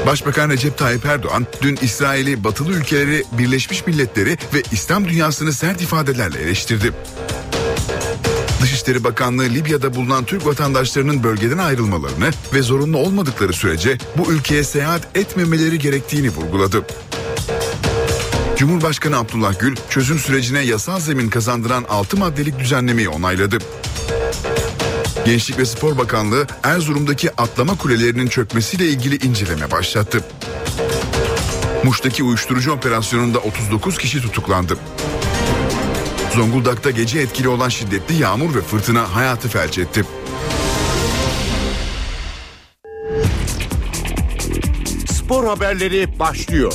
[0.07, 6.39] Başbakan Recep Tayyip Erdoğan dün İsrail'i batılı ülkeleri, Birleşmiş Milletleri ve İslam dünyasını sert ifadelerle
[6.39, 6.93] eleştirdi.
[8.63, 15.17] Dışişleri Bakanlığı Libya'da bulunan Türk vatandaşlarının bölgeden ayrılmalarını ve zorunlu olmadıkları sürece bu ülkeye seyahat
[15.17, 16.87] etmemeleri gerektiğini vurguladı.
[18.57, 23.59] Cumhurbaşkanı Abdullah Gül çözüm sürecine yasal zemin kazandıran 6 maddelik düzenlemeyi onayladı.
[25.25, 30.25] Gençlik ve Spor Bakanlığı Erzurum'daki atlama kulelerinin çökmesiyle ilgili inceleme başlattı.
[31.85, 34.79] Muş'taki uyuşturucu operasyonunda 39 kişi tutuklandı.
[36.37, 40.05] Zonguldak'ta gece etkili olan şiddetli yağmur ve fırtına hayatı felç etti.
[45.13, 46.73] Spor haberleri başlıyor.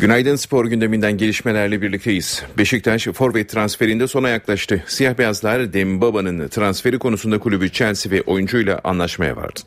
[0.00, 2.42] Günaydın spor gündeminden gelişmelerle birlikteyiz.
[2.58, 4.84] Beşiktaş forvet transferinde sona yaklaştı.
[4.86, 9.60] Siyah beyazlar Dembaba'nın transferi konusunda kulübü Chelsea ve oyuncuyla anlaşmaya vardı.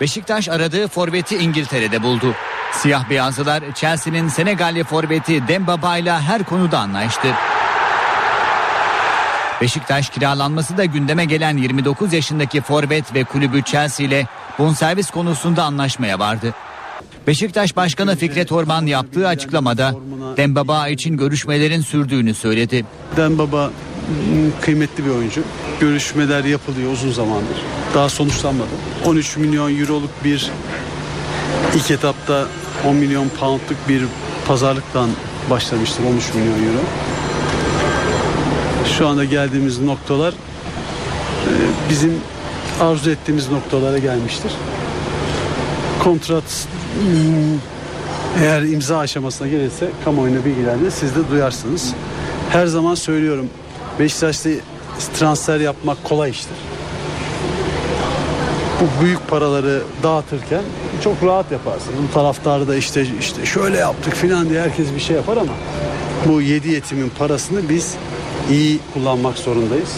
[0.00, 2.34] Beşiktaş aradığı forveti İngiltere'de buldu.
[2.72, 7.28] Siyah beyazlılar Chelsea'nin Senegalli forveti Dembaba ile her konuda anlaştı.
[9.60, 14.26] Beşiktaş kiralanması da gündeme gelen 29 yaşındaki forvet ve kulübü Chelsea ile
[14.58, 16.54] bonservis konusunda anlaşmaya vardı.
[17.26, 19.94] Beşiktaş Başkanı Fikret Orman yaptığı açıklamada
[20.36, 22.84] Dembaba için görüşmelerin sürdüğünü söyledi.
[23.16, 25.42] Dembaba m, kıymetli bir oyuncu.
[25.80, 27.56] Görüşmeler yapılıyor uzun zamandır.
[27.94, 28.68] Daha sonuçlanmadı.
[29.04, 30.50] 13 milyon euroluk bir
[31.74, 32.46] ilk etapta
[32.86, 34.02] 10 milyon poundluk bir
[34.48, 35.10] pazarlıktan
[35.50, 36.80] başlamıştır 13 milyon euro.
[38.98, 41.52] Şu anda geldiğimiz noktalar e,
[41.90, 42.14] bizim
[42.80, 44.52] arzu ettiğimiz noktalara gelmiştir.
[46.04, 46.66] Kontrat
[48.42, 51.94] eğer imza aşamasına gelirse kamuoyuna bilgilerini siz de duyarsınız.
[52.50, 53.50] Her zaman söylüyorum
[53.98, 54.50] Beşiktaş'ta
[55.14, 56.56] transfer yapmak kolay iştir.
[58.80, 60.62] Bu büyük paraları dağıtırken
[61.04, 61.94] çok rahat yaparsın.
[62.08, 65.52] Bu taraftarı da işte işte şöyle yaptık filan diye herkes bir şey yapar ama
[66.26, 67.94] bu yedi yetimin parasını biz
[68.50, 69.96] iyi kullanmak zorundayız.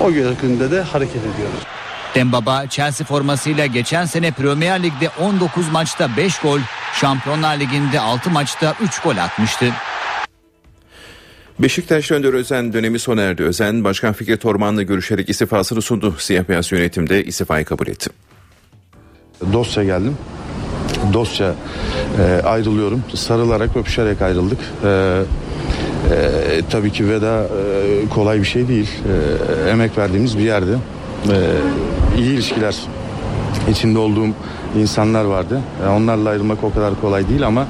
[0.00, 1.75] O günde de hareket ediyoruz.
[2.16, 6.60] Dembaba Chelsea formasıyla geçen sene Premier Lig'de 19 maçta 5 gol,
[6.94, 9.66] Şampiyonlar Ligi'nde 6 maçta 3 gol atmıştı.
[11.58, 13.42] Beşiktaş Önder Özen dönemi sona erdi.
[13.42, 16.14] Özen, Başkan Fikret Orman'la görüşerek istifasını sundu.
[16.18, 18.10] Siyah beyaz yönetimde istifayı kabul etti.
[19.52, 20.16] Dostça geldim.
[21.12, 21.54] Dostça
[22.20, 23.04] e, ayrılıyorum.
[23.14, 24.58] Sarılarak öpüşerek ayrıldık.
[24.84, 25.22] E,
[26.10, 28.90] e, tabii ki veda e, kolay bir şey değil.
[29.66, 30.76] E, emek verdiğimiz bir yerde.
[31.30, 32.76] E, iyi ilişkiler
[33.70, 34.28] içinde olduğum
[34.80, 35.60] insanlar vardı.
[35.86, 37.66] E, onlarla ayrılmak o kadar kolay değil ama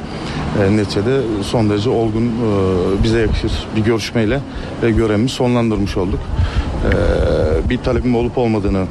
[0.62, 4.40] e, neticede son derece olgun e, bize yakışır bir görüşmeyle
[4.82, 6.20] ve görevimi sonlandırmış olduk.
[6.84, 8.84] E, bir talebim olup olmadığını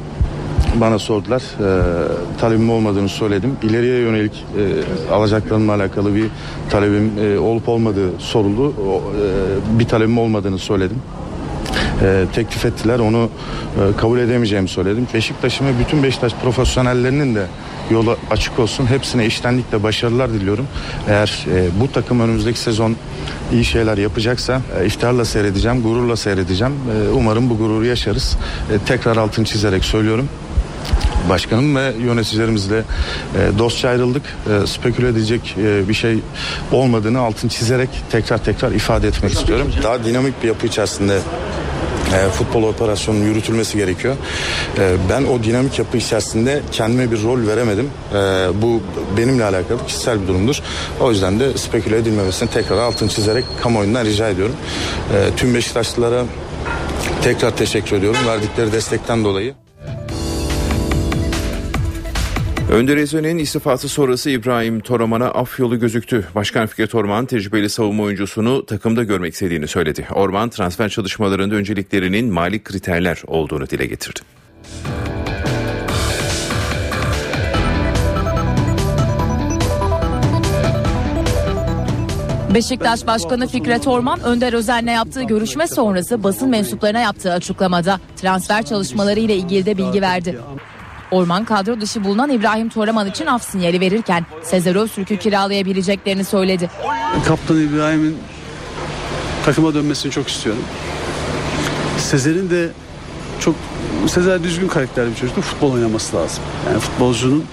[0.80, 1.42] bana sordular.
[1.42, 3.56] E, talebim olmadığını söyledim.
[3.62, 6.26] İleriye yönelik e, alacaklarımla alakalı bir
[6.70, 8.74] talebim e, olup olmadığı soruldu.
[8.88, 10.98] O, e, bir talebim olmadığını söyledim.
[12.02, 12.98] E, teklif ettiler.
[12.98, 13.30] Onu
[13.76, 15.06] e, kabul edemeyeceğimi söyledim.
[15.14, 17.46] Beşiktaş'ın ve bütün Beşiktaş profesyonellerinin de
[17.90, 18.86] yolu açık olsun.
[18.86, 20.66] Hepsine iştenlikle başarılar diliyorum.
[21.08, 22.96] Eğer e, bu takım önümüzdeki sezon
[23.52, 26.72] iyi şeyler yapacaksa e, iftiharla seyredeceğim, gururla seyredeceğim.
[26.72, 28.36] E, umarım bu gururu yaşarız.
[28.72, 30.28] E, tekrar altını çizerek söylüyorum
[31.28, 34.22] başkanım ve yöneticilerimizle e, dostça ayrıldık.
[34.62, 36.18] E, speküle edecek e, bir şey
[36.72, 39.72] olmadığını altın çizerek tekrar tekrar ifade etmek istiyorum.
[39.82, 41.18] Daha dinamik bir yapı içerisinde
[42.14, 44.16] e, futbol operasyonunun yürütülmesi gerekiyor.
[44.78, 47.90] E, ben o dinamik yapı içerisinde kendime bir rol veremedim.
[48.14, 48.16] E,
[48.62, 48.80] bu
[49.16, 50.62] benimle alakalı kişisel bir durumdur.
[51.00, 54.56] O yüzden de speküle edilmemesini tekrar altın çizerek kamuoyundan rica ediyorum.
[55.14, 56.24] E, tüm Beşiktaşlılara
[57.22, 59.54] tekrar teşekkür ediyorum verdikleri destekten dolayı.
[62.72, 66.24] Önder Özen'in istifası sonrası İbrahim Toraman'a af yolu gözüktü.
[66.34, 70.06] Başkan Fikret Orman tecrübeli savunma oyuncusunu takımda görmek istediğini söyledi.
[70.14, 74.20] Orman transfer çalışmalarında önceliklerinin mali kriterler olduğunu dile getirdi.
[82.54, 89.20] Beşiktaş Başkanı Fikret Orman Önder Özen'le yaptığı görüşme sonrası basın mensuplarına yaptığı açıklamada transfer çalışmaları
[89.20, 90.38] ile ilgili de bilgi verdi.
[91.10, 96.70] Orman kadro dışı bulunan İbrahim Toraman için af sinyali verirken Sezer Öztürk'ü kiralayabileceklerini söyledi.
[97.26, 98.16] Kaptan İbrahim'in
[99.44, 100.62] takıma dönmesini çok istiyorum.
[101.98, 102.68] Sezer'in de
[103.40, 103.54] çok
[104.08, 105.40] Sezer düzgün karakterli bir çocuk.
[105.40, 106.44] Futbol oynaması lazım.
[106.66, 107.44] Yani futbolcunun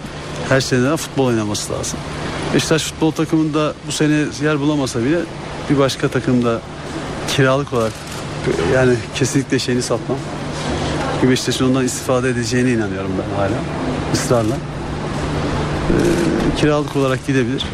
[0.50, 2.00] her seneden futbol oynaması lazım.
[2.54, 5.20] Beşiktaş futbol takımında bu sene yer bulamasa bile
[5.70, 6.62] bir başka takımda
[7.28, 7.94] kiralık olarak
[8.74, 10.18] yani kesinlikle şeyini satmam.
[11.24, 13.56] Çünkü Beşiktaş'ın ondan istifade edeceğine inanıyorum ben hala.
[14.14, 14.56] ısrarla.
[14.56, 14.58] Ee,
[16.58, 17.66] kiralık olarak gidebilir.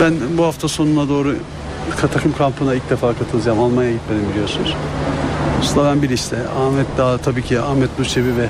[0.00, 1.36] Ben bu hafta sonuna doğru
[2.12, 3.60] takım kampına ilk defa katılacağım.
[3.60, 4.74] Almanya'ya gitmedim biliyorsunuz.
[5.62, 8.48] Slaven Bilic'le, Ahmet Dağ tabii ki Ahmet Nurçebi ve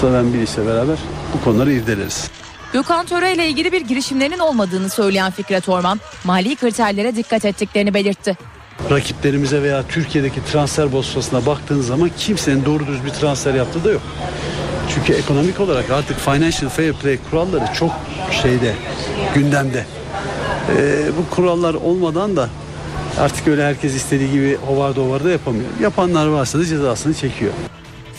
[0.00, 0.98] Slaven Bilic'le beraber
[1.34, 2.30] bu konuları irdeleriz.
[2.72, 8.36] Gökhan Töre ile ilgili bir girişimlerinin olmadığını söyleyen Fikret Orman, mali kriterlere dikkat ettiklerini belirtti.
[8.90, 14.02] Rakiplerimize veya Türkiye'deki transfer borsasına baktığınız zaman kimsenin doğru düz bir transfer yaptığı da yok.
[14.94, 17.90] Çünkü ekonomik olarak artık financial fair play kuralları çok
[18.42, 18.74] şeyde,
[19.34, 19.86] gündemde.
[20.76, 22.48] Ee, bu kurallar olmadan da
[23.18, 25.68] artık öyle herkes istediği gibi hovarda hovarda yapamıyor.
[25.80, 27.52] Yapanlar varsa da cezasını çekiyor.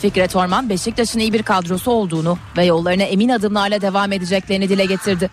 [0.01, 5.29] Fikret Orman Beşiktaş'ın iyi bir kadrosu olduğunu ve yollarına emin adımlarla devam edeceklerini dile getirdi.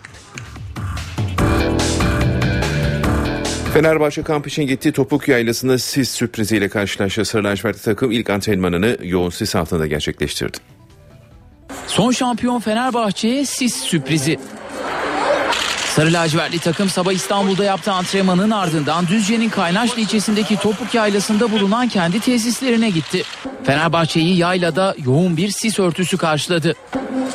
[3.77, 7.25] Fenerbahçe kamp için gittiği Topuk Yaylası'nda sis sürpriziyle karşılaştı.
[7.25, 10.57] Sarı lacivertli takım ilk antrenmanını yoğun sis altında gerçekleştirdi.
[11.87, 14.39] Son şampiyon Fenerbahçe'ye sis sürprizi.
[15.97, 22.19] Sarı lacivertli takım sabah İstanbul'da yaptığı antrenmanın ardından Düzce'nin Kaynaşlı ilçesindeki Topuk Yaylası'nda bulunan kendi
[22.19, 23.23] tesislerine gitti.
[23.63, 26.75] Fenerbahçe'yi yaylada yoğun bir sis örtüsü karşıladı.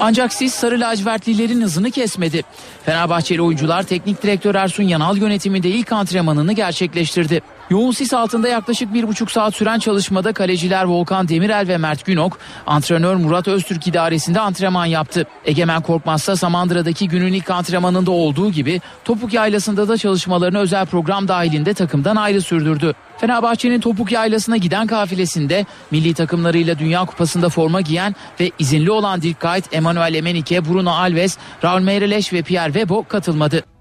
[0.01, 2.43] Ancak sis sarı lacivertlilerin hızını kesmedi.
[2.85, 7.43] Fenerbahçeli oyuncular teknik direktör Ersun Yanal yönetiminde ilk antrenmanını gerçekleştirdi.
[7.73, 12.39] Yoğun sis altında yaklaşık bir buçuk saat süren çalışmada kaleciler Volkan Demirel ve Mert Günok,
[12.67, 15.27] antrenör Murat Öztürk idaresinde antrenman yaptı.
[15.45, 21.75] Egemen Korkmaz'sa Samandıra'daki günün ilk antrenmanında olduğu gibi Topuk Yaylası'nda da çalışmalarını özel program dahilinde
[21.75, 22.95] takımdan ayrı sürdürdü.
[23.19, 29.41] Fenerbahçe'nin Topuk Yaylası'na giden kafilesinde milli takımlarıyla Dünya Kupası'nda forma giyen ve izinli olan Dirk
[29.41, 33.72] Kuyt, Emmanuel Emenike, Bruno Alves, Raul Meireles ve Pierre Webo katılmadı.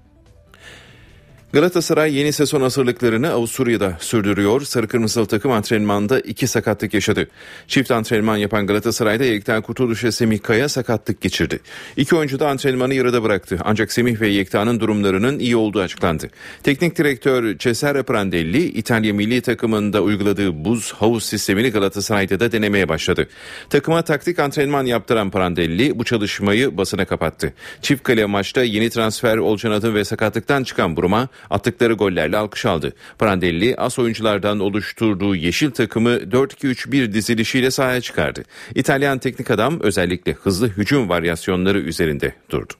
[1.52, 4.60] Galatasaray yeni sezon hazırlıklarını Avusturya'da sürdürüyor.
[4.60, 7.28] Sarı Kırmızılı takım antrenmanda iki sakatlık yaşadı.
[7.68, 11.60] Çift antrenman yapan Galatasaray'da Yekta Kurtuluş ve Semih Kaya sakatlık geçirdi.
[11.96, 13.58] İki oyuncu da antrenmanı yarıda bıraktı.
[13.64, 16.30] Ancak Semih ve Yekta'nın durumlarının iyi olduğu açıklandı.
[16.62, 23.28] Teknik direktör Cesare Prandelli İtalya milli takımında uyguladığı buz havuz sistemini Galatasaray'da da denemeye başladı.
[23.70, 27.52] Takıma taktik antrenman yaptıran Prandelli bu çalışmayı basına kapattı.
[27.82, 32.92] Çift kale maçta yeni transfer Olcan Adı ve sakatlıktan çıkan Buruma attıkları gollerle alkış aldı.
[33.18, 38.42] Prandelli as oyunculardan oluşturduğu yeşil takımı 4-2-3-1 dizilişiyle sahaya çıkardı.
[38.74, 42.72] İtalyan teknik adam özellikle hızlı hücum varyasyonları üzerinde durdu.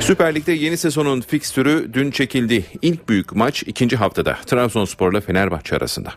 [0.00, 2.64] Süper Lig'de yeni sezonun fikstürü dün çekildi.
[2.82, 6.12] İlk büyük maç ikinci haftada Trabzonspor'la Fenerbahçe arasında.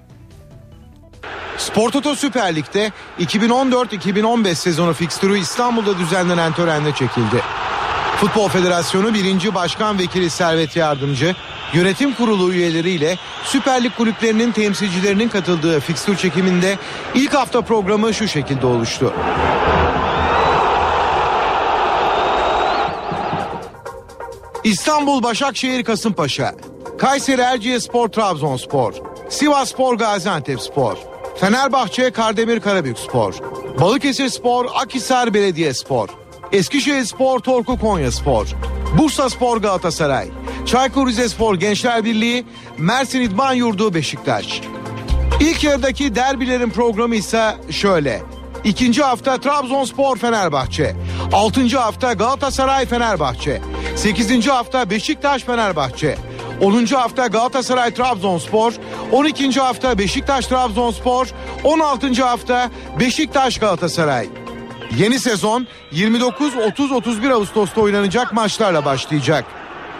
[1.57, 7.41] Spor Toto Süper Lig'de 2014-2015 sezonu fikstürü İstanbul'da düzenlenen törenle çekildi.
[8.21, 9.55] Futbol Federasyonu 1.
[9.55, 11.35] Başkan Vekili Servet Yardımcı,
[11.73, 16.77] yönetim kurulu üyeleriyle Süper Lig kulüplerinin temsilcilerinin katıldığı fikstür çekiminde
[17.15, 19.13] ilk hafta programı şu şekilde oluştu.
[24.63, 26.55] İstanbul Başakşehir Kasımpaşa,
[26.97, 28.93] Kayseri Erciyesspor Trabzonspor,
[29.29, 30.97] Sivas Spor Gaziantep Spor,
[31.39, 33.33] Fenerbahçe Kardemir Karabük Spor,
[33.79, 36.09] Balıkesir Spor Akhisar Belediye Spor,
[36.51, 38.47] Eskişehir Spor Torku Konya Spor,
[38.97, 40.27] Bursa Spor Galatasaray,
[40.65, 42.45] Çaykur Rizespor Gençler Birliği,
[42.77, 44.61] Mersin İdman Yurdu Beşiktaş.
[45.39, 48.21] İlk yarıdaki derbilerin programı ise şöyle.
[48.63, 50.95] İkinci hafta Trabzonspor Fenerbahçe.
[51.33, 53.61] Altıncı hafta Galatasaray Fenerbahçe.
[53.95, 56.17] Sekizinci hafta Beşiktaş Fenerbahçe.
[56.61, 56.85] 10.
[56.85, 58.73] hafta Galatasaray Trabzonspor,
[59.11, 59.59] 12.
[59.59, 61.27] hafta Beşiktaş Trabzonspor,
[61.63, 62.23] 16.
[62.23, 64.27] hafta Beşiktaş Galatasaray.
[64.95, 69.45] Yeni sezon 29-30-31 Ağustos'ta oynanacak maçlarla başlayacak.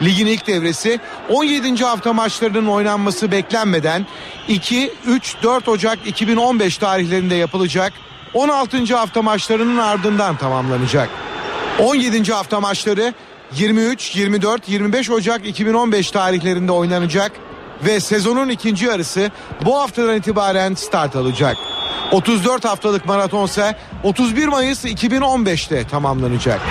[0.02, 1.84] Ligin ilk devresi 17.
[1.84, 4.06] hafta maçlarının oynanması beklenmeden
[4.50, 7.94] 2-3-4 Ocak 2015 tarihlerinde yapılacak.
[8.34, 8.96] 16.
[8.96, 11.10] hafta maçlarının ardından tamamlanacak.
[11.80, 12.34] 17.
[12.34, 13.14] hafta maçları
[13.56, 17.32] 23, 24, 25 Ocak 2015 tarihlerinde oynanacak
[17.86, 19.32] ve sezonun ikinci yarısı
[19.66, 21.58] bu haftadan itibaren start alacak.
[22.12, 26.62] 34 haftalık maraton ise 31 Mayıs 2015'te tamamlanacak.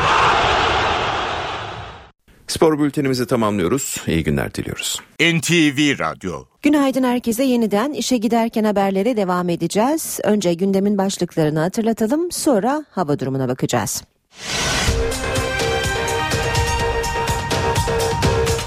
[2.47, 3.97] Spor bültenimizi tamamlıyoruz.
[4.07, 5.01] İyi günler diliyoruz.
[5.21, 10.21] NTV Radyo Günaydın herkese yeniden işe giderken haberlere devam edeceğiz.
[10.25, 14.05] Önce gündemin başlıklarını hatırlatalım sonra hava durumuna bakacağız.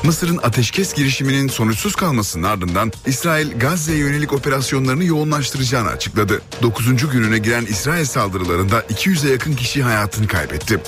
[0.09, 6.41] Mısır'ın ateşkes girişiminin sonuçsuz kalmasının ardından İsrail Gazze'ye yönelik operasyonlarını yoğunlaştıracağını açıkladı.
[6.61, 7.11] 9.
[7.11, 10.79] gününe giren İsrail saldırılarında 200'e yakın kişi hayatını kaybetti.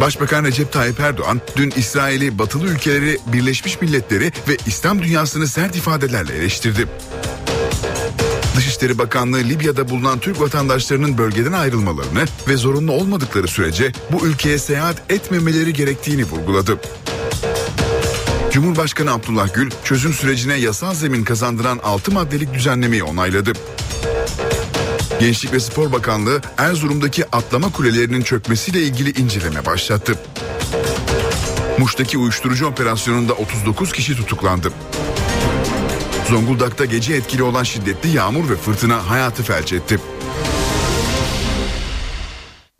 [0.00, 6.36] Başbakan Recep Tayyip Erdoğan dün İsrail'i batılı ülkeleri, Birleşmiş Milletleri ve İslam dünyasını sert ifadelerle
[6.36, 6.88] eleştirdi.
[8.56, 15.02] Dışişleri Bakanlığı Libya'da bulunan Türk vatandaşlarının bölgeden ayrılmalarını ve zorunlu olmadıkları sürece bu ülkeye seyahat
[15.10, 16.78] etmemeleri gerektiğini vurguladı.
[18.52, 23.52] Cumhurbaşkanı Abdullah Gül çözüm sürecine yasal zemin kazandıran 6 maddelik düzenlemeyi onayladı.
[25.20, 30.14] Gençlik ve Spor Bakanlığı Erzurum'daki atlama kulelerinin çökmesiyle ilgili inceleme başlattı.
[31.78, 34.72] Muş'taki uyuşturucu operasyonunda 39 kişi tutuklandı.
[36.28, 39.98] Zonguldak'ta gece etkili olan şiddetli yağmur ve fırtına hayatı felç etti.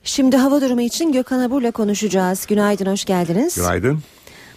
[0.05, 2.47] Şimdi hava durumu için Gökhan Abur'la konuşacağız.
[2.47, 3.55] Günaydın, hoş geldiniz.
[3.55, 4.03] Günaydın.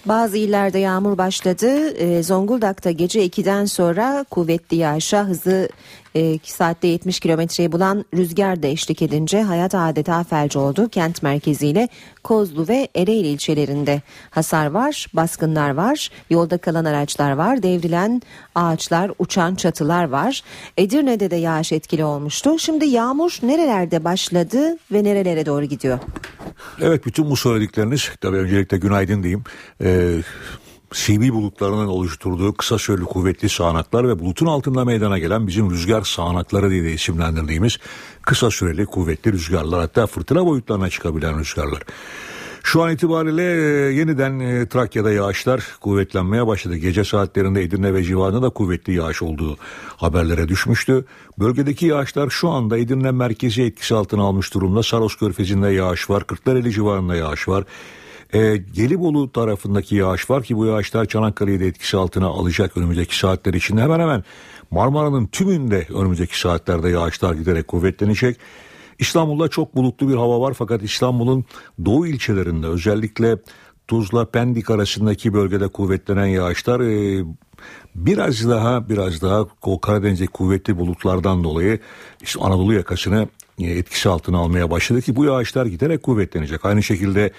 [0.06, 1.98] Bazı illerde yağmur başladı.
[1.98, 5.70] Ee, Zonguldak'ta gece 2'den sonra kuvvetli yağışa hızı
[6.16, 10.90] e, saatte 70 kilometreyi bulan rüzgar da eşlik edince hayat adeta felç oldu.
[10.90, 11.90] Kent merkeziyle
[12.24, 18.22] Kozlu ve Ereğli ilçelerinde hasar var, baskınlar var, yolda kalan araçlar var, devrilen
[18.56, 20.42] ağaçlar, uçan çatılar var.
[20.78, 22.60] Edirne'de de yağış etkili olmuştu.
[22.60, 26.00] Şimdi yağmur nerelerde başladı ve nerelere doğru gidiyor?
[26.82, 29.44] Evet bütün bu söyledikleriniz tabii öncelikle günaydın diyeyim.
[29.84, 30.18] Ee,
[30.94, 36.70] CV bulutlarının oluşturduğu kısa süreli kuvvetli sağanaklar ve bulutun altında meydana gelen bizim rüzgar sağanakları
[36.70, 37.78] diye de isimlendirdiğimiz
[38.22, 41.82] kısa süreli kuvvetli rüzgarlar hatta fırtına boyutlarına çıkabilen rüzgarlar.
[42.64, 46.76] Şu an itibariyle e, yeniden e, Trakya'da yağışlar kuvvetlenmeye başladı.
[46.76, 49.58] Gece saatlerinde Edirne ve civarında da kuvvetli yağış olduğu
[49.98, 51.06] haberlere düşmüştü.
[51.40, 54.84] Bölgedeki yağışlar şu anda Edirne merkezi etkisi altına almış durumda.
[54.84, 56.28] Saros Körfezi'nde yağış var.
[56.28, 57.64] Kırklareli civarında yağış var.
[58.34, 63.54] E, Gelibolu tarafındaki yağış var ki bu yağışlar Çanakkale'yi de etkisi altına alacak önümüzdeki saatler
[63.54, 63.82] içinde.
[63.82, 64.24] Hemen hemen
[64.72, 68.38] Marmara'nın tümünde önümüzdeki saatlerde yağışlar giderek kuvvetlenecek.
[69.00, 71.46] İstanbul'da çok bulutlu bir hava var fakat İstanbul'un
[71.86, 73.38] doğu ilçelerinde özellikle
[73.88, 77.26] Tuzla Pendik arasındaki bölgede kuvvetlenen yağışlar e,
[77.96, 81.80] biraz daha biraz daha o Karadeniz'deki kuvvetli bulutlardan dolayı
[82.22, 83.28] işte Anadolu yakasını
[83.60, 86.66] etkisi altına almaya başladı ki bu yağışlar giderek kuvvetlenecek.
[86.66, 87.32] Aynı şekilde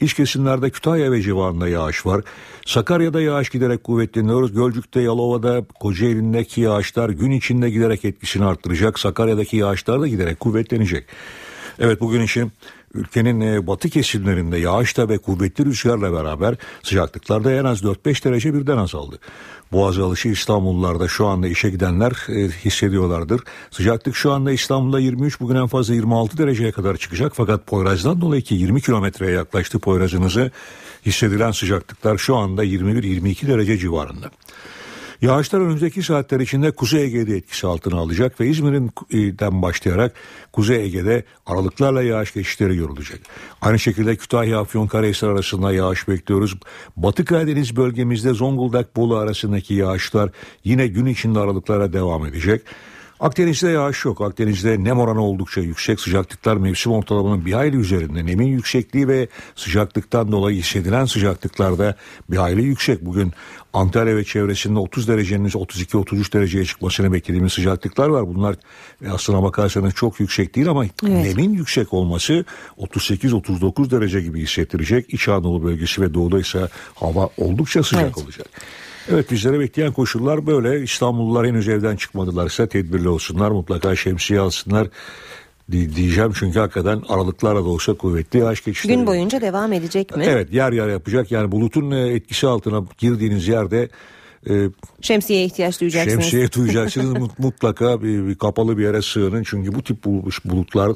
[0.00, 2.24] iç kesimlerde Kütahya ve civarında yağış var.
[2.66, 4.52] Sakarya'da yağış giderek kuvvetleniyoruz.
[4.52, 8.98] Gölcük'te, Yalova'da, Kocaeli'ndeki yağışlar gün içinde giderek etkisini arttıracak.
[8.98, 11.06] Sakarya'daki yağışlar da giderek kuvvetlenecek.
[11.78, 12.52] Evet bugün için
[12.94, 18.76] ülkenin e, batı kesimlerinde yağışta ve kuvvetli rüzgarla beraber sıcaklıklarda en az 4-5 derece birden
[18.76, 19.18] azaldı.
[19.72, 23.40] Boğaz alışı İstanbullularda şu anda işe gidenler e, hissediyorlardır.
[23.70, 27.32] Sıcaklık şu anda İstanbul'da 23 bugün en fazla 26 dereceye kadar çıkacak.
[27.34, 30.50] Fakat Poyraz'dan dolayı ki 20 kilometreye yaklaştı Poyraz'ınızı
[31.06, 34.30] hissedilen sıcaklıklar şu anda 21-22 derece civarında.
[35.22, 40.14] Yağışlar önümüzdeki saatler içinde Kuzey Ege'de etkisi altına alacak ve İzmir'den başlayarak
[40.52, 43.20] Kuzey Ege'de aralıklarla yağış geçişleri görülecek.
[43.60, 46.56] Aynı şekilde Kütahya Afyonkarahisar arasında yağış bekliyoruz.
[46.96, 50.30] Batı Karadeniz bölgemizde Zonguldak Bolu arasındaki yağışlar
[50.64, 52.62] yine gün içinde aralıklara devam edecek.
[53.22, 54.20] Akdeniz'de yağış yok.
[54.20, 56.00] Akdeniz'de nem oranı oldukça yüksek.
[56.00, 58.26] Sıcaklıklar mevsim ortalamanın bir hayli üzerinde.
[58.26, 61.96] Nemin yüksekliği ve sıcaklıktan dolayı hissedilen sıcaklıklar da
[62.30, 63.06] bir hayli yüksek.
[63.06, 63.32] Bugün
[63.72, 68.34] Antalya ve çevresinde 30 derecenin 32-33 dereceye çıkmasını beklediğimiz sıcaklıklar var.
[68.34, 68.56] Bunlar
[69.04, 70.92] e, aslına bakarsanız çok yüksek değil ama evet.
[71.02, 72.44] nemin yüksek olması
[72.78, 75.14] 38-39 derece gibi hissettirecek.
[75.14, 78.18] İç Anadolu bölgesi ve doğuda ise hava oldukça sıcak evet.
[78.18, 78.46] olacak.
[79.10, 80.82] Evet bizlere bekleyen koşullar böyle.
[80.82, 83.50] İstanbullular henüz evden çıkmadılarsa tedbirli olsunlar.
[83.50, 84.88] Mutlaka şemsiye alsınlar
[85.72, 88.96] diyeceğim çünkü hakikaten aralıklarla da olsa kuvvetli yağış geçişleri.
[88.96, 90.24] Gün boyunca devam edecek mi?
[90.26, 91.32] Evet yer yer yapacak.
[91.32, 93.88] Yani bulutun e, etkisi altına girdiğiniz yerde
[94.50, 94.68] e,
[95.00, 96.24] şemsiyeye ihtiyaç duyacaksınız.
[96.24, 100.04] Şemsiye duyacaksınız mutlaka bir, bir kapalı bir yere sığının çünkü bu tip
[100.44, 100.92] bulutlar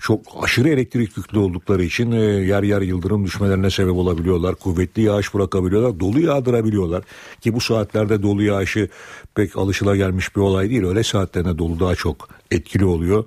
[0.00, 4.54] çok aşırı elektrik yüklü oldukları için e, yer yer yıldırım düşmelerine sebep olabiliyorlar.
[4.54, 6.00] Kuvvetli yağış bırakabiliyorlar.
[6.00, 7.04] Dolu yağdırabiliyorlar.
[7.40, 8.88] Ki bu saatlerde dolu yağışı
[9.34, 10.84] pek alışılagelmiş bir olay değil.
[10.84, 13.24] Öyle saatlerinde dolu daha çok etkili oluyor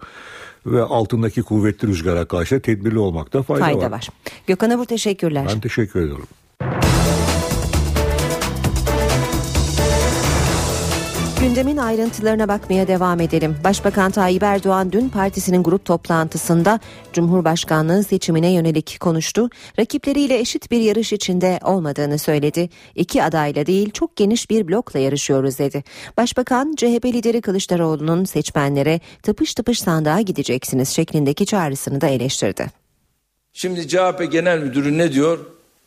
[0.65, 3.91] ve altındaki kuvvetli rüzgara karşı tedbirli olmakta fayda, fayda var.
[3.91, 4.09] var.
[4.47, 5.45] Gökhan Abur teşekkürler.
[5.49, 6.27] Ben teşekkür ediyorum.
[11.61, 13.57] Gündemin ayrıntılarına bakmaya devam edelim.
[13.63, 16.79] Başbakan Tayyip Erdoğan dün partisinin grup toplantısında
[17.13, 19.49] Cumhurbaşkanlığı seçimine yönelik konuştu.
[19.79, 22.69] Rakipleriyle eşit bir yarış içinde olmadığını söyledi.
[22.95, 25.83] İki adayla değil çok geniş bir blokla yarışıyoruz dedi.
[26.17, 32.67] Başbakan CHP lideri Kılıçdaroğlu'nun seçmenlere tıpış tıpış sandığa gideceksiniz şeklindeki çağrısını da eleştirdi.
[33.53, 35.39] Şimdi CHP Genel Müdürü ne diyor?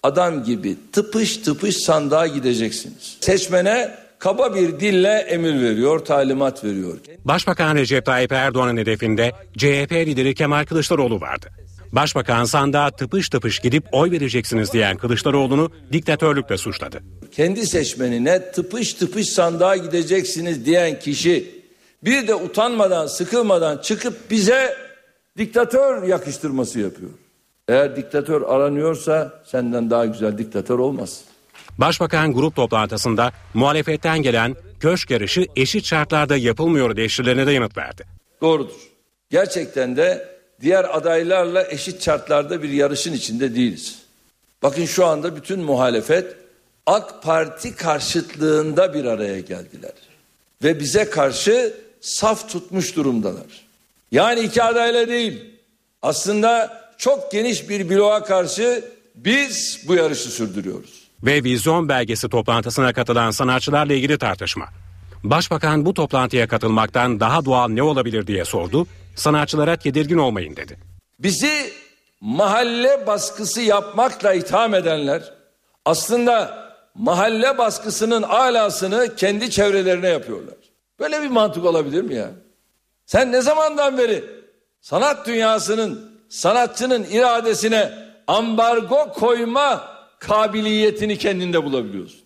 [0.02, 3.16] Adam gibi tıpış tıpış sandığa gideceksiniz.
[3.20, 6.98] Seçmene kaba bir dille emir veriyor, talimat veriyor.
[7.24, 11.50] Başbakan Recep Tayyip Erdoğan'ın hedefinde CHP lideri Kemal Kılıçdaroğlu vardı.
[11.92, 17.00] Başbakan sandığa tıpış tıpış gidip oy vereceksiniz diyen Kılıçdaroğlu'nu diktatörlükle suçladı.
[17.32, 21.62] Kendi seçmenine tıpış tıpış sandığa gideceksiniz diyen kişi
[22.04, 24.76] Bir de utanmadan, sıkılmadan çıkıp bize
[25.38, 27.10] diktatör yakıştırması yapıyor.
[27.68, 31.33] Eğer diktatör aranıyorsa senden daha güzel diktatör olmaz.
[31.78, 38.04] Başbakan grup toplantısında muhalefetten gelen köşk yarışı eşit şartlarda yapılmıyor eleştirilerine de yanıt verdi.
[38.40, 38.74] Doğrudur.
[39.30, 40.28] Gerçekten de
[40.60, 43.98] diğer adaylarla eşit şartlarda bir yarışın içinde değiliz.
[44.62, 46.36] Bakın şu anda bütün muhalefet
[46.86, 49.92] AK Parti karşıtlığında bir araya geldiler.
[50.62, 53.66] Ve bize karşı saf tutmuş durumdalar.
[54.12, 55.44] Yani iki adayla değil.
[56.02, 61.03] Aslında çok geniş bir bloğa karşı biz bu yarışı sürdürüyoruz.
[61.22, 64.66] Ve vizyon belgesi toplantısına katılan sanatçılarla ilgili tartışma.
[65.24, 68.86] Başbakan bu toplantıya katılmaktan daha doğal ne olabilir diye sordu.
[69.16, 70.78] Sanatçılara tedirgin olmayın dedi.
[71.18, 71.72] Bizi
[72.20, 75.32] mahalle baskısı yapmakla itham edenler
[75.84, 80.54] aslında mahalle baskısının alasını kendi çevrelerine yapıyorlar.
[81.00, 82.30] Böyle bir mantık olabilir mi ya?
[83.06, 84.24] Sen ne zamandan beri
[84.80, 87.92] sanat dünyasının, sanatçının iradesine
[88.26, 89.93] ambargo koyma
[90.26, 92.20] kabiliyetini kendinde bulabiliyorsun?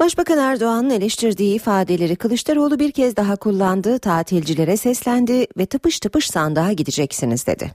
[0.00, 6.72] Başbakan Erdoğan'ın eleştirdiği ifadeleri Kılıçdaroğlu bir kez daha kullandı, tatilcilere seslendi ve tıpış tıpış sandığa
[6.72, 7.72] gideceksiniz dedi.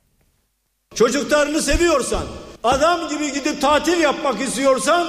[0.96, 2.24] Çocuklarını seviyorsan,
[2.64, 5.08] adam gibi gidip tatil yapmak istiyorsan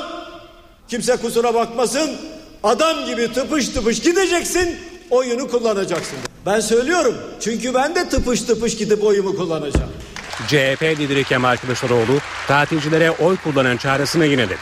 [0.88, 2.10] kimse kusura bakmasın.
[2.62, 4.76] Adam gibi tıpış tıpış gideceksin,
[5.10, 6.18] oyunu kullanacaksın.
[6.46, 9.90] Ben söylüyorum çünkü ben de tıpış tıpış gidip oyumu kullanacağım.
[10.48, 12.18] CHP lideri Kemal Kılıçdaroğlu
[12.48, 14.56] tatilcilere oy kullanın çağrısını yineledi.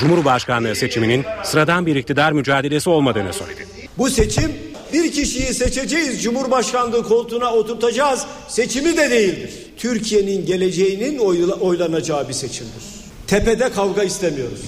[0.00, 3.66] Cumhurbaşkanlığı seçiminin sıradan bir iktidar mücadelesi olmadığını söyledi.
[3.98, 4.52] Bu seçim
[4.92, 8.26] bir kişiyi seçeceğiz, Cumhurbaşkanlığı koltuğuna oturtacağız.
[8.48, 9.50] Seçimi de değildir.
[9.76, 12.82] Türkiye'nin geleceğinin oyla, oylanacağı bir seçimdir.
[13.26, 14.60] Tepede kavga istemiyoruz.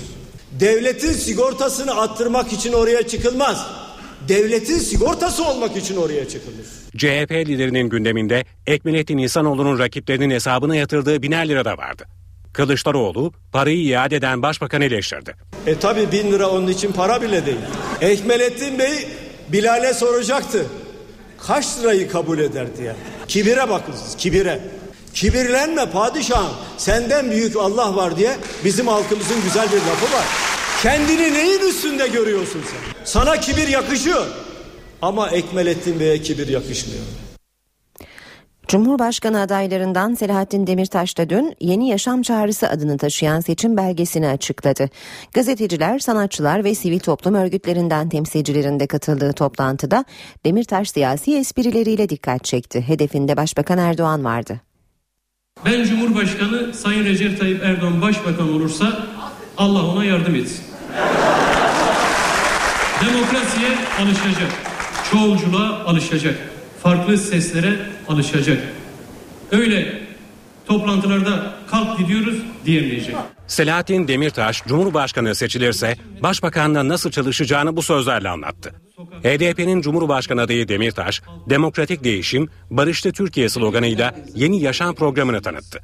[0.60, 3.66] Devletin sigortasını attırmak için oraya çıkılmaz.
[4.28, 6.81] Devletin sigortası olmak için oraya çıkılır.
[6.96, 12.04] CHP liderinin gündeminde Ekmelettin İhsanoğlu'nun rakiplerinin hesabına yatırdığı biner lira da vardı.
[12.52, 15.34] Kılıçdaroğlu parayı iade eden başbakanı eleştirdi.
[15.66, 17.58] E tabi bin lira onun için para bile değil.
[18.00, 19.08] Ekmelettin Bey
[19.48, 20.66] Bilal'e soracaktı.
[21.46, 22.92] Kaç lirayı kabul eder diye.
[23.28, 24.60] Kibire bakın siz kibire.
[25.14, 30.24] Kibirlenme padişahım senden büyük Allah var diye bizim halkımızın güzel bir lafı var.
[30.82, 33.04] Kendini neyin üstünde görüyorsun sen?
[33.04, 34.26] Sana kibir yakışıyor.
[35.02, 37.02] Ama Ekmelettin Bey'e kibir yakışmıyor.
[38.68, 44.88] Cumhurbaşkanı adaylarından Selahattin Demirtaş da dün Yeni Yaşam Çağrısı adını taşıyan seçim belgesini açıkladı.
[45.32, 50.04] Gazeteciler, sanatçılar ve sivil toplum örgütlerinden temsilcilerin de katıldığı toplantıda
[50.44, 52.80] Demirtaş siyasi esprileriyle dikkat çekti.
[52.88, 54.60] Hedefinde Başbakan Erdoğan vardı.
[55.66, 59.06] Ben Cumhurbaşkanı Sayın Recep Tayyip Erdoğan Başbakan olursa
[59.58, 60.64] Allah ona yardım etsin.
[63.06, 63.68] Demokrasiye
[64.00, 64.71] alışacak,
[65.12, 66.34] çoğulculuğa alışacak,
[66.82, 67.76] farklı seslere
[68.08, 68.58] alışacak.
[69.50, 70.02] Öyle
[70.66, 72.36] toplantılarda kalk gidiyoruz
[72.66, 73.14] diyemeyecek.
[73.46, 78.72] Selahattin Demirtaş Cumhurbaşkanı seçilirse başbakanla nasıl çalışacağını bu sözlerle anlattı.
[79.22, 85.80] HDP'nin Cumhurbaşkanı adayı Demirtaş, demokratik değişim, barışlı Türkiye sloganıyla yeni yaşam programını tanıttı.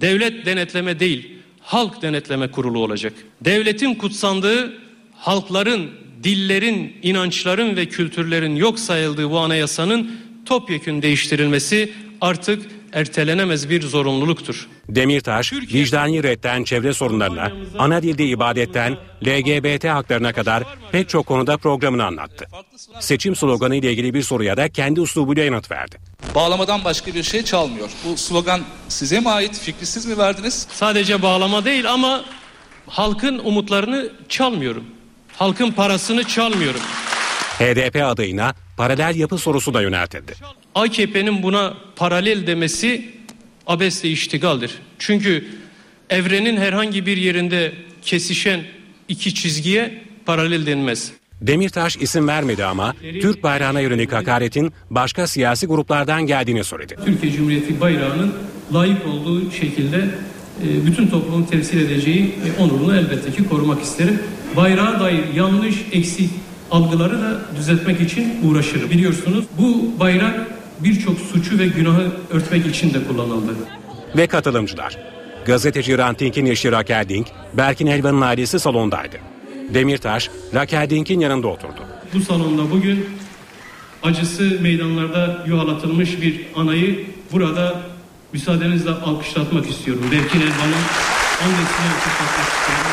[0.00, 3.12] Devlet denetleme değil, halk denetleme kurulu olacak.
[3.40, 4.72] Devletin kutsandığı,
[5.16, 5.90] halkların,
[6.22, 12.62] dillerin, inançların ve kültürlerin yok sayıldığı bu anayasanın topyekün değiştirilmesi artık
[12.92, 14.68] ertelenemez bir zorunluluktur.
[14.88, 18.96] Demirtaş, vicdani redden çevre sorunlarına, ana dilde ibadetten
[19.26, 22.46] LGBT haklarına kadar pek çok konuda programını anlattı.
[23.00, 25.96] Seçim sloganı ile ilgili bir soruya da kendi uslubuyla yanıt verdi.
[26.34, 27.90] Bağlamadan başka bir şey çalmıyor.
[28.04, 29.58] Bu slogan size mi ait?
[29.58, 30.66] Fikri siz mi verdiniz?
[30.72, 32.24] Sadece bağlama değil ama
[32.86, 34.84] halkın umutlarını çalmıyorum.
[35.42, 36.80] Halkın parasını çalmıyorum.
[37.58, 40.34] HDP adayına paralel yapı sorusu da yöneltildi.
[40.74, 43.10] AKP'nin buna paralel demesi
[43.66, 44.78] abesle iştigaldir.
[44.98, 45.44] Çünkü
[46.10, 47.72] evrenin herhangi bir yerinde
[48.02, 48.60] kesişen
[49.08, 51.12] iki çizgiye paralel denmez.
[51.40, 56.96] Demirtaş isim vermedi ama Türk bayrağına yönelik hakaretin başka siyasi gruplardan geldiğini söyledi.
[57.04, 58.34] Türkiye Cumhuriyeti bayrağının
[58.74, 60.08] layık olduğu şekilde
[60.60, 64.22] bütün toplumun temsil edeceği e, onurunu elbette ki korumak isterim.
[64.56, 66.30] Bayrağa dair yanlış, eksik
[66.70, 68.90] algıları da düzeltmek için uğraşırım.
[68.90, 70.46] Biliyorsunuz bu bayrak
[70.80, 73.52] birçok suçu ve günahı örtmek için de kullanıldı.
[74.16, 74.98] Ve katılımcılar.
[75.46, 79.16] Gazeteci Ranting'in eşi Raquel Dink, Berkin Elvan'ın ailesi salondaydı.
[79.74, 81.82] Demirtaş, Raquel Dink'in yanında oturdu.
[82.14, 83.06] Bu salonda bugün
[84.02, 87.82] acısı meydanlarda yuhalatılmış bir anayı burada
[88.32, 90.02] müsaadenizle alkışlatmak istiyorum.
[90.12, 90.84] Berkin Elvan'ın
[91.44, 92.92] annesini alkışlatmak istiyorum.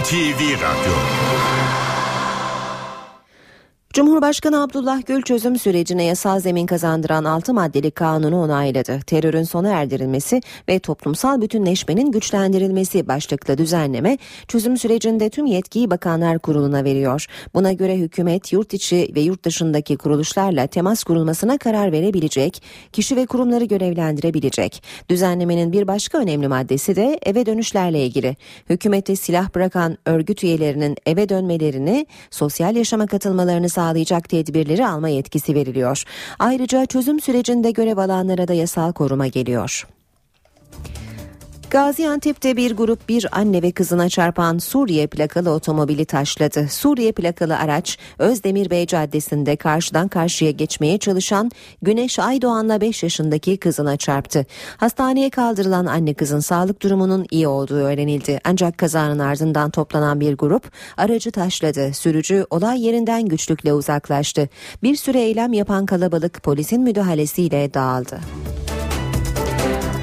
[0.00, 0.94] NTV Radyo
[3.94, 9.00] Cumhurbaşkanı Abdullah Gül çözüm sürecine yasal zemin kazandıran 6 maddelik kanunu onayladı.
[9.06, 14.18] Terörün sona erdirilmesi ve toplumsal bütünleşmenin güçlendirilmesi başlıklı düzenleme
[14.48, 17.26] çözüm sürecinde tüm yetkiyi Bakanlar Kurulu'na veriyor.
[17.54, 22.62] Buna göre hükümet yurt içi ve yurt dışındaki kuruluşlarla temas kurulmasına karar verebilecek,
[22.92, 24.82] kişi ve kurumları görevlendirebilecek.
[25.08, 28.36] Düzenlemenin bir başka önemli maddesi de eve dönüşlerle ilgili.
[28.68, 33.80] Hükümete silah bırakan örgüt üyelerinin eve dönmelerini, sosyal yaşama katılmalarını sağlayacak
[34.28, 36.02] tedbirleri alma yetkisi veriliyor.
[36.38, 39.86] Ayrıca çözüm sürecinde görev alanlara da yasal koruma geliyor.
[41.70, 46.68] Gaziantep'te bir grup bir anne ve kızına çarpan Suriye plakalı otomobili taşladı.
[46.68, 51.50] Suriye plakalı araç Özdemir Bey Caddesi'nde karşıdan karşıya geçmeye çalışan
[51.82, 54.46] Güneş Aydoğan'la 5 yaşındaki kızına çarptı.
[54.76, 58.40] Hastaneye kaldırılan anne kızın sağlık durumunun iyi olduğu öğrenildi.
[58.44, 61.92] Ancak kazanın ardından toplanan bir grup aracı taşladı.
[61.94, 64.48] Sürücü olay yerinden güçlükle uzaklaştı.
[64.82, 68.20] Bir süre eylem yapan kalabalık polisin müdahalesiyle dağıldı.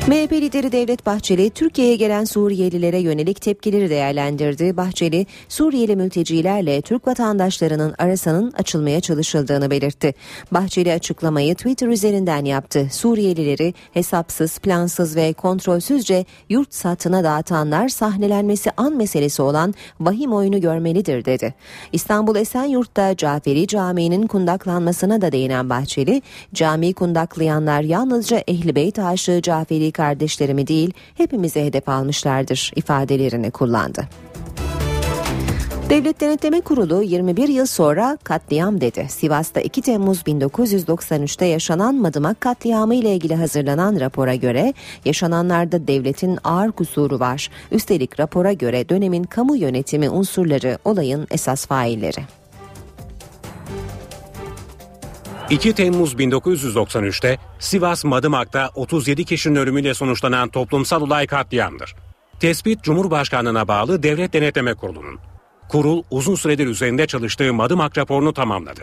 [0.08, 4.78] MHP lideri Devlet Bahçeli Türkiye'ye gelen Suriyelilere yönelik tepkileri değerlendirdi.
[4.78, 10.14] Bahçeli Suriyeli mültecilerle Türk vatandaşlarının arasının açılmaya çalışıldığını belirtti.
[10.51, 12.88] Bahçeli açıklamayı Twitter üzerinden yaptı.
[12.91, 21.26] Suriyelileri hesapsız, plansız ve kontrolsüzce yurt satına dağıtanlar sahnelenmesi an meselesi olan vahim oyunu görmelidir
[21.26, 21.53] dedi.
[21.91, 26.22] İstanbul Esenyurt'ta Caferi Camii'nin kundaklanmasına da değinen Bahçeli,
[26.53, 34.08] camiyi kundaklayanlar yalnızca Ehli Beyt aşığı Caferi kardeşlerimi değil hepimize hedef almışlardır ifadelerini kullandı.
[35.89, 39.08] Devlet Denetleme Kurulu 21 yıl sonra katliam dedi.
[39.10, 44.74] Sivas'ta 2 Temmuz 1993'te yaşanan Madımak katliamı ile ilgili hazırlanan rapora göre
[45.06, 47.50] yaşananlarda devletin ağır kusuru var.
[47.72, 52.22] Üstelik rapora göre dönemin kamu yönetimi unsurları olayın esas failleri.
[55.50, 61.95] 2 Temmuz 1993'te Sivas Madımak'ta 37 kişinin ölümüyle sonuçlanan toplumsal olay katliamdır.
[62.39, 65.20] Tespit Cumhurbaşkanlığına bağlı Devlet Denetleme Kurulu'nun.
[65.70, 68.82] Kurul uzun süredir üzerinde çalıştığı Madımak raporunu tamamladı.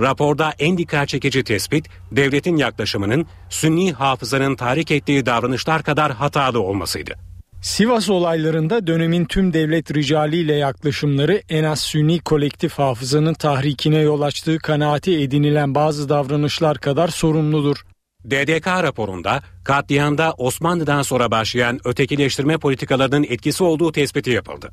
[0.00, 7.29] Raporda en dikkat çekici tespit devletin yaklaşımının Sünni hafızanın tahrik ettiği davranışlar kadar hatalı olmasıydı.
[7.62, 14.58] Sivas olaylarında dönemin tüm devlet ricaliyle yaklaşımları en az Sünni kolektif hafızanın tahrikine yol açtığı
[14.58, 17.76] kanaati edinilen bazı davranışlar kadar sorumludur.
[18.24, 24.70] DDK raporunda katliamda Osmanlı'dan sonra başlayan ötekileştirme politikalarının etkisi olduğu tespiti yapıldı.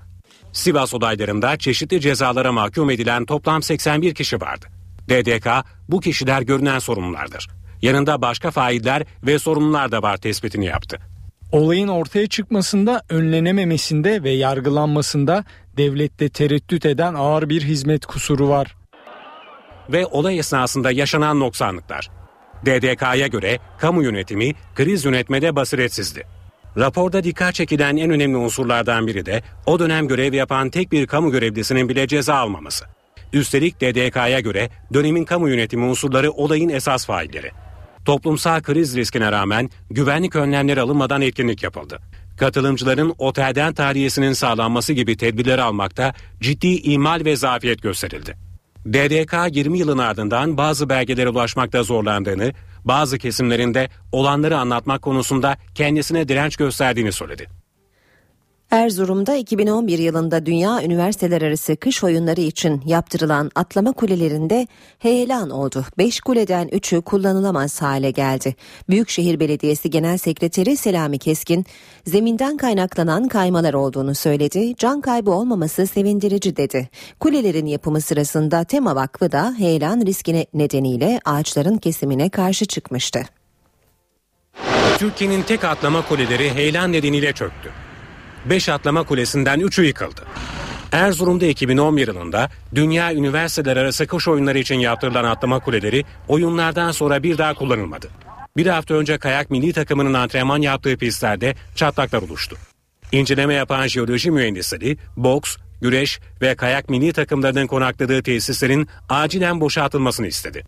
[0.54, 4.66] Sivas olaylarında çeşitli cezalara mahkum edilen toplam 81 kişi vardı.
[5.10, 5.48] DDK
[5.90, 7.48] bu kişiler görünen sorumlulardır.
[7.82, 11.00] Yanında başka failler ve sorumlular da var tespitini yaptı.
[11.52, 15.43] Olayın ortaya çıkmasında, önlenememesinde ve yargılanmasında
[15.78, 18.76] devlette tereddüt eden ağır bir hizmet kusuru var.
[19.89, 22.10] Ve olay esnasında yaşanan noksanlıklar.
[22.66, 26.24] DDK'ya göre kamu yönetimi kriz yönetmede basiretsizdi.
[26.78, 31.32] Raporda dikkat çekilen en önemli unsurlardan biri de o dönem görev yapan tek bir kamu
[31.32, 32.86] görevlisinin bile ceza almaması.
[33.34, 37.52] Üstelik DDK'ya göre dönemin kamu yönetimi unsurları olayın esas failleri.
[38.08, 41.99] Toplumsal kriz riskine rağmen güvenlik önlemleri alınmadan etkinlik yapıldı.
[42.38, 48.38] Katılımcıların otelden tahliyesinin sağlanması gibi tedbirleri almakta ciddi imal ve zafiyet gösterildi.
[48.86, 52.53] DDK 20 yılın ardından bazı belgelere ulaşmakta zorlandığını,
[52.86, 57.47] bazı kesimlerinde olanları anlatmak konusunda kendisine direnç gösterdiğini söyledi.
[58.72, 64.68] Erzurum'da 2011 yılında Dünya Üniversiteler Arası Kış Oyunları için yaptırılan atlama kulelerinde
[64.99, 65.86] heyelan oldu.
[65.97, 68.55] 5 kuleden 3'ü kullanılamaz hale geldi.
[68.89, 71.65] Büyükşehir Belediyesi Genel Sekreteri Selami Keskin,
[72.05, 74.76] zeminden kaynaklanan kaymalar olduğunu söyledi.
[74.76, 76.89] Can kaybı olmaması sevindirici dedi.
[77.20, 83.20] Kulelerin yapımı sırasında Tema Vakfı da heyelan riskine nedeniyle ağaçların kesimine karşı çıkmıştı.
[84.97, 87.87] Türkiye'nin tek atlama kuleleri heyelan nedeniyle çöktü.
[88.50, 90.22] 5 atlama kulesinden 3'ü yıkıldı.
[90.91, 97.38] Erzurum'da 2011 yılında Dünya Üniversiteler Arası Kış Oyunları için yaptırılan atlama kuleleri oyunlardan sonra bir
[97.38, 98.10] daha kullanılmadı.
[98.58, 102.58] Bir hafta önce kayak milli takımının antrenman yaptığı pistlerde çatlaklar oluştu.
[103.12, 110.64] İnceleme yapan jeoloji mühendisleri, boks, güreş ve kayak milli takımlarının konakladığı tesislerin acilen boşaltılmasını istedi.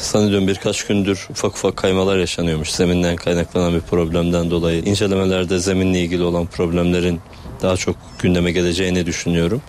[0.00, 4.82] Sanıyorum birkaç gündür ufak ufak kaymalar yaşanıyormuş zeminden kaynaklanan bir problemden dolayı.
[4.82, 7.20] İncelemelerde zeminle ilgili olan problemlerin
[7.62, 9.62] daha çok gündeme geleceğini düşünüyorum.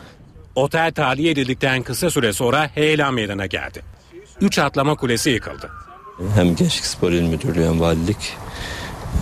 [0.55, 3.81] Otel tahliye edildikten kısa süre sonra heyelan meydana geldi.
[4.41, 5.69] Üç atlama kulesi yıkıldı.
[6.35, 8.33] Hem Gençlik Spor İl Müdürlüğü hem Valilik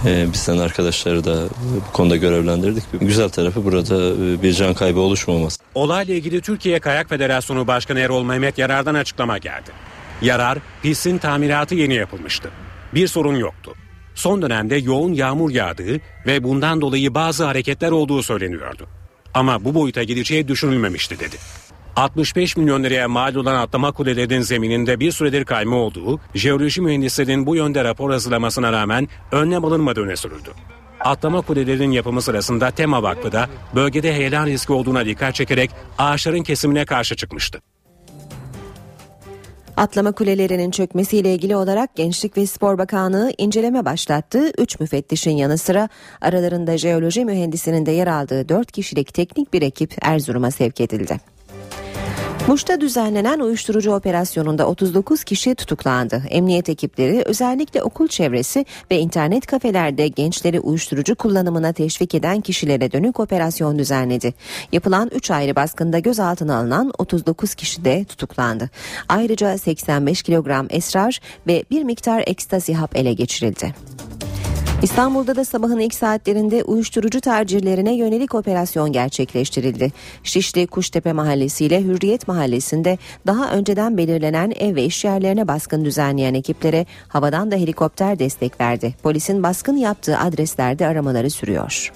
[0.06, 2.84] e, bizden arkadaşları da bu konuda görevlendirdik.
[3.02, 5.60] Güzel tarafı burada bir can kaybı oluşmaması.
[5.76, 9.72] Olayla ilgili Türkiye Kayak Federasyonu Başkanı Erol Mehmet Yarar'dan açıklama geldi.
[10.22, 12.50] Yarar, pistin tamiratı yeni yapılmıştı.
[12.94, 13.74] Bir sorun yoktu.
[14.16, 18.88] Son dönemde yoğun yağmur yağdığı ve bundan dolayı bazı hareketler olduğu söyleniyordu.
[19.34, 21.36] Ama bu boyuta gideceği düşünülmemişti dedi.
[21.96, 27.56] 65 milyon liraya mal olan atlama kulelerinin zemininde bir süredir kayma olduğu, jeoloji mühendislerinin bu
[27.56, 30.50] yönde rapor hazırlamasına rağmen önlem alınmadığı öne sürüldü.
[31.00, 36.86] Atlama kulelerinin yapımı sırasında Tema Vakfı da bölgede heyelan riski olduğuna dikkat çekerek ağaçların kesimine
[36.86, 37.62] karşı çıkmıştı.
[39.78, 44.52] Atlama kulelerinin çökmesiyle ilgili olarak Gençlik ve Spor Bakanlığı inceleme başlattı.
[44.58, 45.90] 3 müfettişin yanı sıra
[46.22, 51.37] aralarında jeoloji mühendisinin de yer aldığı 4 kişilik teknik bir ekip Erzurum'a sevk edildi.
[52.48, 56.24] Muş'ta düzenlenen uyuşturucu operasyonunda 39 kişi tutuklandı.
[56.30, 63.20] Emniyet ekipleri özellikle okul çevresi ve internet kafelerde gençleri uyuşturucu kullanımına teşvik eden kişilere dönük
[63.20, 64.34] operasyon düzenledi.
[64.72, 68.70] Yapılan 3 ayrı baskında gözaltına alınan 39 kişi de tutuklandı.
[69.10, 73.97] Ayrıca 85 kilogram esrar ve bir miktar ekstasi hap ele geçirildi.
[74.82, 79.92] İstanbul'da da sabahın ilk saatlerinde uyuşturucu tercihlerine yönelik operasyon gerçekleştirildi.
[80.24, 82.98] Şişli Kuştepe Mahallesi ile Hürriyet Mahallesi'nde
[83.28, 88.96] daha önceden belirlenen ev ve iş yerlerine baskın düzenleyen ekiplere havadan da helikopter destek verdi.
[89.04, 91.92] Polisin baskın yaptığı adreslerde aramaları sürüyor.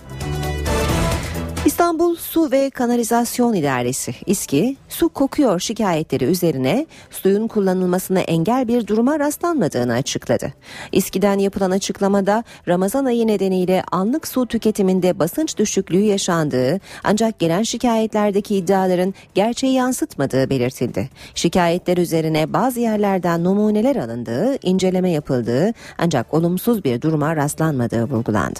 [1.65, 9.19] İstanbul Su ve Kanalizasyon İdaresi İSKİ su kokuyor şikayetleri üzerine suyun kullanılmasına engel bir duruma
[9.19, 10.53] rastlanmadığını açıkladı.
[10.91, 18.55] İSKİ'den yapılan açıklamada Ramazan ayı nedeniyle anlık su tüketiminde basınç düşüklüğü yaşandığı ancak gelen şikayetlerdeki
[18.55, 21.09] iddiaların gerçeği yansıtmadığı belirtildi.
[21.35, 28.59] Şikayetler üzerine bazı yerlerden numuneler alındığı, inceleme yapıldığı ancak olumsuz bir duruma rastlanmadığı vurgulandı.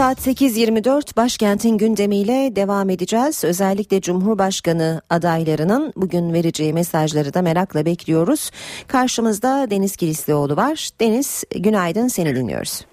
[0.00, 3.44] Saat 8.24 başkentin gündemiyle devam edeceğiz.
[3.44, 8.50] Özellikle Cumhurbaşkanı adaylarının bugün vereceği mesajları da merakla bekliyoruz.
[8.88, 10.90] Karşımızda Deniz Kilislioğlu var.
[11.00, 12.89] Deniz günaydın seni dinliyoruz.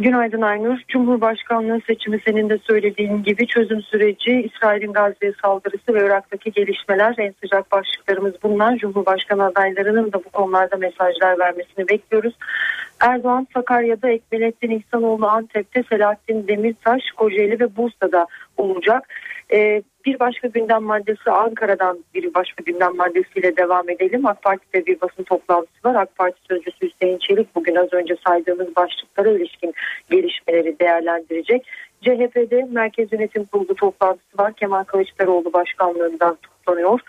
[0.00, 0.78] Günaydın Aynur.
[0.88, 7.34] Cumhurbaşkanlığı seçimi senin de söylediğin gibi çözüm süreci, İsrail'in Gazze saldırısı ve Irak'taki gelişmeler en
[7.40, 8.76] sıcak başlıklarımız bunlar.
[8.76, 12.34] Cumhurbaşkanı adaylarının da bu konularda mesajlar vermesini bekliyoruz.
[13.00, 18.26] Erdoğan Sakarya'da Ekmelettin İhsanoğlu Antep'te Selahattin Demirtaş Kocaeli ve Bursa'da
[18.56, 19.08] olacak.
[19.52, 24.26] Ee, bir başka gündem maddesi Ankara'dan bir başka gündem maddesiyle devam edelim.
[24.26, 25.94] AK Parti'de bir basın toplantısı var.
[25.94, 29.74] AK Parti sözcüsü Hüseyin Çelik bugün az önce saydığımız başlıklara ilişkin
[30.10, 31.66] gelişmeleri değerlendirecek.
[32.02, 34.52] CHP'de Merkez Yönetim Kurulu toplantısı var.
[34.52, 37.00] Kemal Kılıçdaroğlu başkanlığından toplanıyor.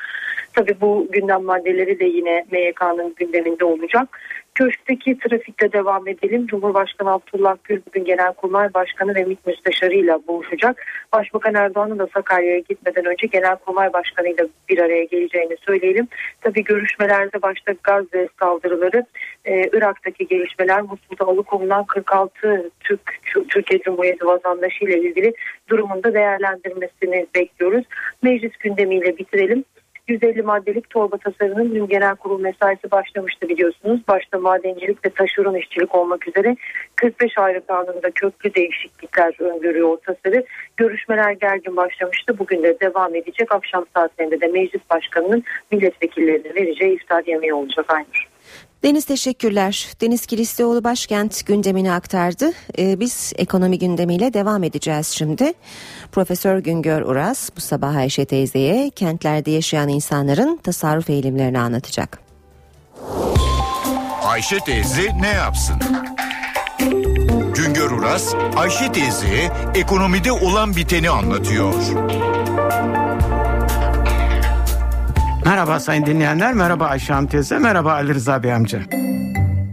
[0.54, 4.20] Tabii bu gündem maddeleri de yine MYK'nın gündeminde olacak.
[4.60, 6.48] Köşkteki trafikle devam edelim.
[6.48, 10.86] Cumhurbaşkanı Abdullah Gül bugün Genelkurmay Başkanı ve MİT Müsteşarı buluşacak.
[11.14, 16.08] Başbakan Erdoğan'ın da Sakarya'ya gitmeden önce Genelkurmay Başkanı ile bir araya geleceğini söyleyelim.
[16.42, 19.06] Tabii görüşmelerde başta Gazze saldırıları,
[19.46, 23.02] e, Irak'taki gelişmeler, Musul'da alıkonulan 46 Türk
[23.50, 25.34] Türkiye Cumhuriyeti vatandaşı ile ilgili
[25.70, 27.86] durumunda değerlendirmesini bekliyoruz.
[28.22, 29.64] Meclis gündemiyle bitirelim.
[30.10, 34.02] 150 maddelik torba tasarının dün genel kurul mesaisi başlamıştı biliyorsunuz.
[34.08, 36.56] Başta madencilik ve taşeron işçilik olmak üzere
[36.96, 40.46] 45 ayrı kanunda köklü değişiklikler öngörüyor o tasarı.
[40.78, 42.40] Görüşmeler gergin başlamıştı.
[42.40, 43.52] Bugün de devam edecek.
[43.52, 48.29] Akşam saatlerinde de meclis başkanının milletvekillerine vereceği iftar yemeği olacak Aynur.
[48.84, 49.88] Deniz teşekkürler.
[50.02, 52.52] Deniz Kilislioğlu başkent gündemini aktardı.
[52.78, 55.54] Ee, biz ekonomi gündemiyle devam edeceğiz şimdi.
[56.12, 62.20] Profesör Güngör Uras bu sabah Ayşe teyzeye kentlerde yaşayan insanların tasarruf eğilimlerini anlatacak.
[64.24, 65.76] Ayşe teyze ne yapsın?
[67.56, 71.74] Güngör Uras, Ayşe teyzeye ekonomide olan biteni anlatıyor.
[75.50, 78.82] Merhaba sayın dinleyenler, merhaba Ayşe Hanım teyze, merhaba Ali Rıza Bey amca.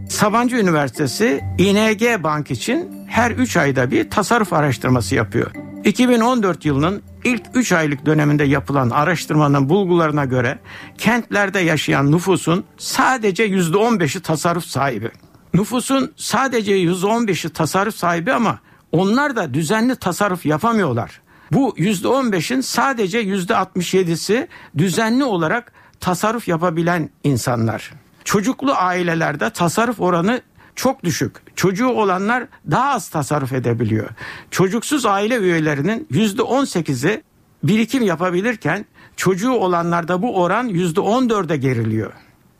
[0.09, 5.51] Sabancı Üniversitesi ING Bank için her 3 ayda bir tasarruf araştırması yapıyor.
[5.83, 10.59] 2014 yılının ilk 3 aylık döneminde yapılan araştırmanın bulgularına göre
[10.97, 15.11] kentlerde yaşayan nüfusun sadece %15'i tasarruf sahibi.
[15.53, 18.59] Nüfusun sadece %15'i tasarruf sahibi ama
[18.91, 21.21] onlar da düzenli tasarruf yapamıyorlar.
[21.51, 27.91] Bu %15'in sadece %67'si düzenli olarak tasarruf yapabilen insanlar.
[28.23, 30.41] Çocuklu ailelerde tasarruf oranı
[30.75, 31.35] çok düşük.
[31.55, 34.09] Çocuğu olanlar daha az tasarruf edebiliyor.
[34.51, 37.23] Çocuksuz aile üyelerinin %18'i
[37.63, 38.85] birikim yapabilirken
[39.15, 42.11] çocuğu olanlarda bu oran %14'e geriliyor.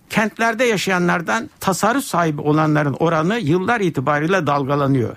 [0.10, 5.16] kentlerde yaşayanlardan tasarruf sahibi olanların oranı yıllar itibariyle dalgalanıyor.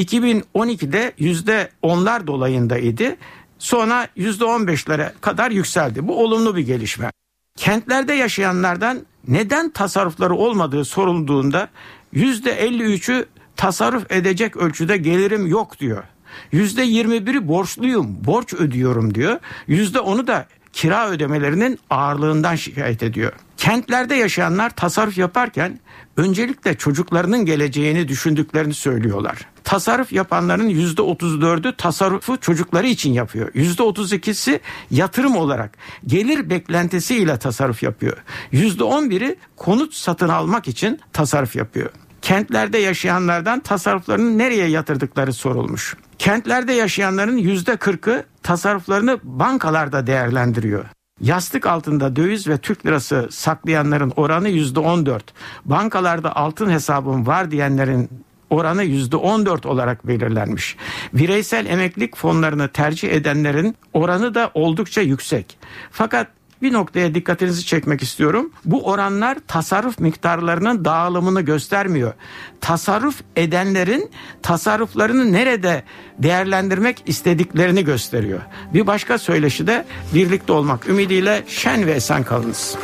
[0.00, 3.16] 2012'de yüzde onlar dolayındaydı.
[3.58, 6.08] Sonra yüzde on beşlere kadar yükseldi.
[6.08, 7.10] Bu olumlu bir gelişme.
[7.56, 11.68] Kentlerde yaşayanlardan neden tasarrufları olmadığı sorulduğunda
[12.12, 13.26] yüzde 53'ü
[13.56, 16.04] tasarruf edecek ölçüde gelirim yok diyor.
[16.52, 19.38] Yüzde 21'i borçluyum, borç ödüyorum diyor.
[19.66, 23.32] Yüzde onu da kira ödemelerinin ağırlığından şikayet ediyor.
[23.56, 25.78] Kentlerde yaşayanlar tasarruf yaparken
[26.16, 29.46] öncelikle çocuklarının geleceğini düşündüklerini söylüyorlar.
[29.64, 33.50] Tasarruf yapanların yüzde 34'ü tasarrufu çocukları için yapıyor.
[33.54, 38.16] Yüzde 32'si yatırım olarak gelir beklentisiyle tasarruf yapıyor.
[38.52, 41.90] Yüzde 11'i konut satın almak için tasarruf yapıyor.
[42.22, 45.96] Kentlerde yaşayanlardan tasarruflarını nereye yatırdıkları sorulmuş.
[46.18, 50.84] Kentlerde yaşayanların yüzde kırkı tasarruflarını bankalarda değerlendiriyor.
[51.20, 55.24] Yastık altında döviz ve Türk lirası saklayanların oranı yüzde on dört.
[55.64, 58.10] Bankalarda altın hesabım var diyenlerin
[58.50, 60.76] oranı yüzde on dört olarak belirlenmiş.
[61.12, 65.58] Bireysel emeklilik fonlarını tercih edenlerin oranı da oldukça yüksek.
[65.90, 66.28] Fakat
[66.62, 68.52] bir noktaya dikkatinizi çekmek istiyorum.
[68.64, 72.12] Bu oranlar tasarruf miktarlarının dağılımını göstermiyor.
[72.60, 74.10] Tasarruf edenlerin
[74.42, 75.82] tasarruflarını nerede
[76.18, 78.40] değerlendirmek istediklerini gösteriyor.
[78.74, 82.76] Bir başka söyleşi de birlikte olmak ümidiyle şen ve esen kalınız.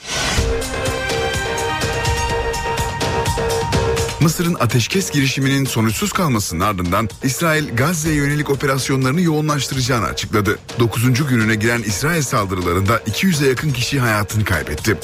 [4.26, 10.59] Mısır'ın ateşkes girişiminin sonuçsuz kalmasının ardından İsrail Gazze'ye yönelik operasyonlarını yoğunlaştıracağını açıkladı.
[10.80, 11.28] 9.
[11.28, 14.97] gününe giren İsrail saldırılarında 200'e yakın kişi hayatını kaybetti.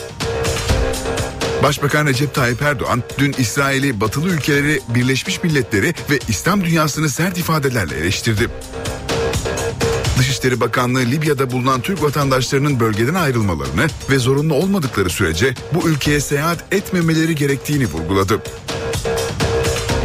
[1.63, 7.97] Başbakan Recep Tayyip Erdoğan dün İsrail'i batılı ülkeleri, Birleşmiş Milletleri ve İslam dünyasını sert ifadelerle
[7.97, 8.49] eleştirdi.
[10.17, 16.73] Dışişleri Bakanlığı Libya'da bulunan Türk vatandaşlarının bölgeden ayrılmalarını ve zorunlu olmadıkları sürece bu ülkeye seyahat
[16.73, 18.41] etmemeleri gerektiğini vurguladı.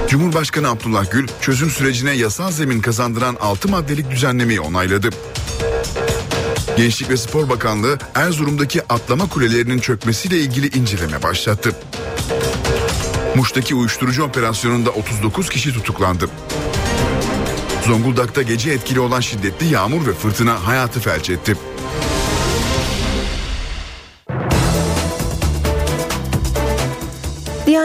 [0.09, 5.09] Cumhurbaşkanı Abdullah Gül çözüm sürecine yasal zemin kazandıran 6 maddelik düzenlemeyi onayladı.
[6.77, 11.73] Gençlik ve Spor Bakanlığı Erzurum'daki atlama kulelerinin çökmesiyle ilgili inceleme başlattı.
[13.35, 16.31] Muş'taki uyuşturucu operasyonunda 39 kişi tutuklandı.
[17.87, 21.57] Zonguldak'ta gece etkili olan şiddetli yağmur ve fırtına hayatı felç etti.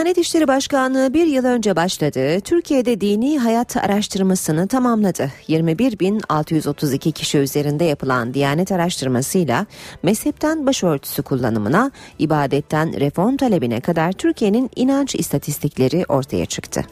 [0.01, 5.31] Diyanet İşleri Başkanlığı bir yıl önce başladığı Türkiye'de dini hayat araştırmasını tamamladı.
[5.47, 9.65] 21.632 kişi üzerinde yapılan Diyanet araştırmasıyla
[10.03, 16.85] mezhepten başörtüsü kullanımına, ibadetten reform talebine kadar Türkiye'nin inanç istatistikleri ortaya çıktı.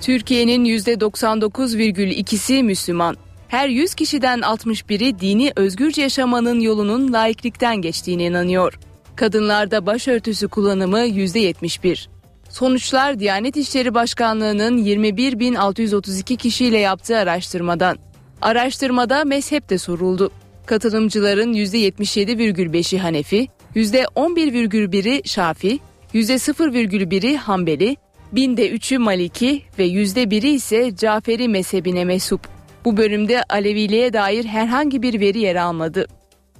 [0.00, 3.16] Türkiye'nin %99,2'si Müslüman.
[3.48, 8.78] Her 100 kişiden 61'i dini özgürce yaşamanın yolunun laiklikten geçtiğine inanıyor.
[9.16, 12.06] Kadınlarda başörtüsü kullanımı %71.
[12.48, 17.98] Sonuçlar Diyanet İşleri Başkanlığı'nın 21.632 kişiyle yaptığı araştırmadan.
[18.42, 20.30] Araştırmada mezhep de soruldu.
[20.66, 25.78] Katılımcıların %77,5'i Hanefi, %11,1'i Şafi,
[26.14, 27.96] %0,1'i Hanbeli,
[28.32, 32.40] binde 3'ü Maliki ve %1'i ise Caferi mezhebine mensup.
[32.84, 36.06] Bu bölümde Aleviliğe dair herhangi bir veri yer almadı.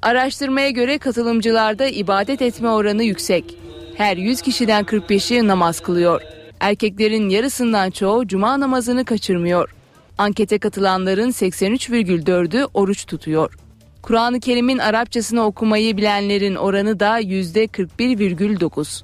[0.03, 3.44] Araştırmaya göre katılımcılarda ibadet etme oranı yüksek.
[3.94, 6.22] Her 100 kişiden 45'i namaz kılıyor.
[6.61, 9.74] Erkeklerin yarısından çoğu cuma namazını kaçırmıyor.
[10.18, 13.55] Ankete katılanların 83,4'ü oruç tutuyor.
[14.03, 19.03] Kur'an-ı Kerim'in Arapçasını okumayı bilenlerin oranı da %41,9.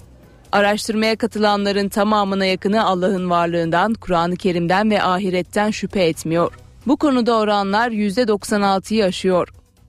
[0.53, 6.53] Araştırmaya katılanların tamamına yakını Allah'ın varlığından, Kur'an-ı Kerim'den ve ahiretten şüphe etmiyor.
[6.87, 9.49] Bu konuda oranlar %96'yı aşıyor.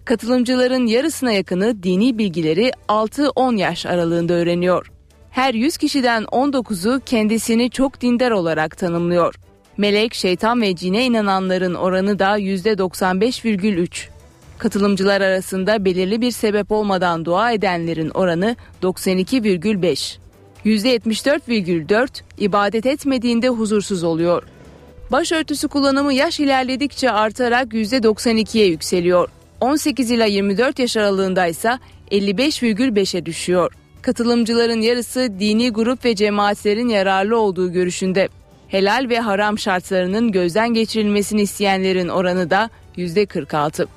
[0.10, 4.92] Katılımcıların yarısına yakını dini bilgileri 6-10 yaş aralığında öğreniyor.
[5.32, 9.36] Her 100 kişiden 19'u kendisini çok dindar olarak tanımlıyor.
[9.78, 14.08] Melek, şeytan ve cine inananların oranı da %95,3.
[14.58, 20.18] Katılımcılar arasında belirli bir sebep olmadan dua edenlerin oranı 92,5.
[20.66, 22.08] %74,4
[22.38, 24.44] ibadet etmediğinde huzursuz oluyor.
[25.12, 29.30] Başörtüsü kullanımı yaş ilerledikçe artarak %92'ye yükseliyor.
[29.62, 31.80] 18 ila 24 yaş aralığında ise
[32.12, 33.74] 55,5'e düşüyor.
[34.02, 38.30] Katılımcıların yarısı dini grup ve cemaatlerin yararlı olduğu görüşünde.
[38.68, 43.88] Helal ve haram şartlarının gözden geçirilmesini isteyenlerin oranı da %46.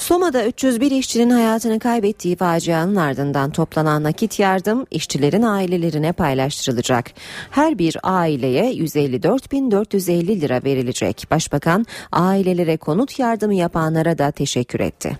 [0.00, 7.06] Soma'da 301 işçinin hayatını kaybettiği facianın ardından toplanan nakit yardım işçilerin ailelerine paylaştırılacak.
[7.50, 11.26] Her bir aileye 154.450 lira verilecek.
[11.30, 15.18] Başbakan ailelere konut yardımı yapanlara da teşekkür etti.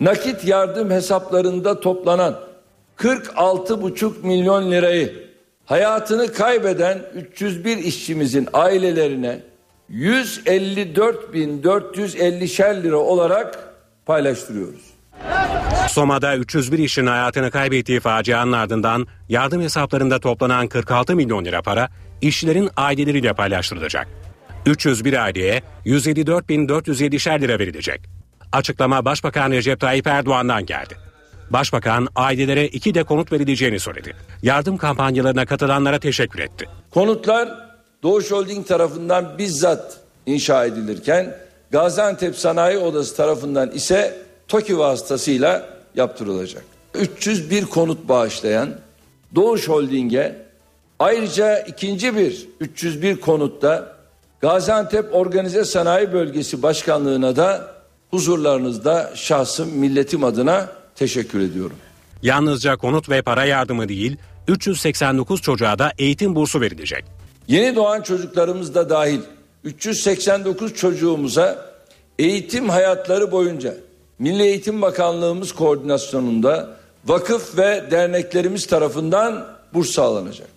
[0.00, 2.38] Nakit yardım hesaplarında toplanan
[2.96, 5.12] 46,5 milyon lirayı
[5.64, 9.51] hayatını kaybeden 301 işçimizin ailelerine
[9.90, 13.74] 154.450'şer lira olarak
[14.06, 14.92] paylaştırıyoruz.
[15.88, 21.88] Soma'da 301 işin hayatını kaybettiği facianın ardından yardım hesaplarında toplanan 46 milyon lira para
[22.20, 24.08] işçilerin aileleriyle paylaştırılacak.
[24.66, 28.00] 301 aileye 154.450'şer lira verilecek.
[28.52, 30.94] Açıklama Başbakan Recep Tayyip Erdoğan'dan geldi.
[31.50, 34.16] Başbakan ailelere iki de konut verileceğini söyledi.
[34.42, 36.68] Yardım kampanyalarına katılanlara teşekkür etti.
[36.90, 37.61] Konutlar
[38.02, 39.96] Doğuş Holding tarafından bizzat
[40.26, 41.36] inşa edilirken
[41.70, 46.64] Gaziantep Sanayi Odası tarafından ise TOKİ vasıtasıyla yaptırılacak.
[46.94, 48.70] 301 konut bağışlayan
[49.34, 50.36] Doğuş Holding'e
[50.98, 53.96] ayrıca ikinci bir 301 konutta
[54.40, 57.74] Gaziantep Organize Sanayi Bölgesi Başkanlığı'na da
[58.10, 61.76] huzurlarınızda şahsım milletim adına teşekkür ediyorum.
[62.22, 64.16] Yalnızca konut ve para yardımı değil
[64.48, 67.21] 389 çocuğa da eğitim bursu verilecek.
[67.48, 69.20] Yeni doğan çocuklarımız da dahil
[69.64, 71.72] 389 çocuğumuza
[72.18, 73.74] eğitim hayatları boyunca
[74.18, 76.70] Milli Eğitim Bakanlığımız koordinasyonunda
[77.04, 80.48] vakıf ve derneklerimiz tarafından burs sağlanacak.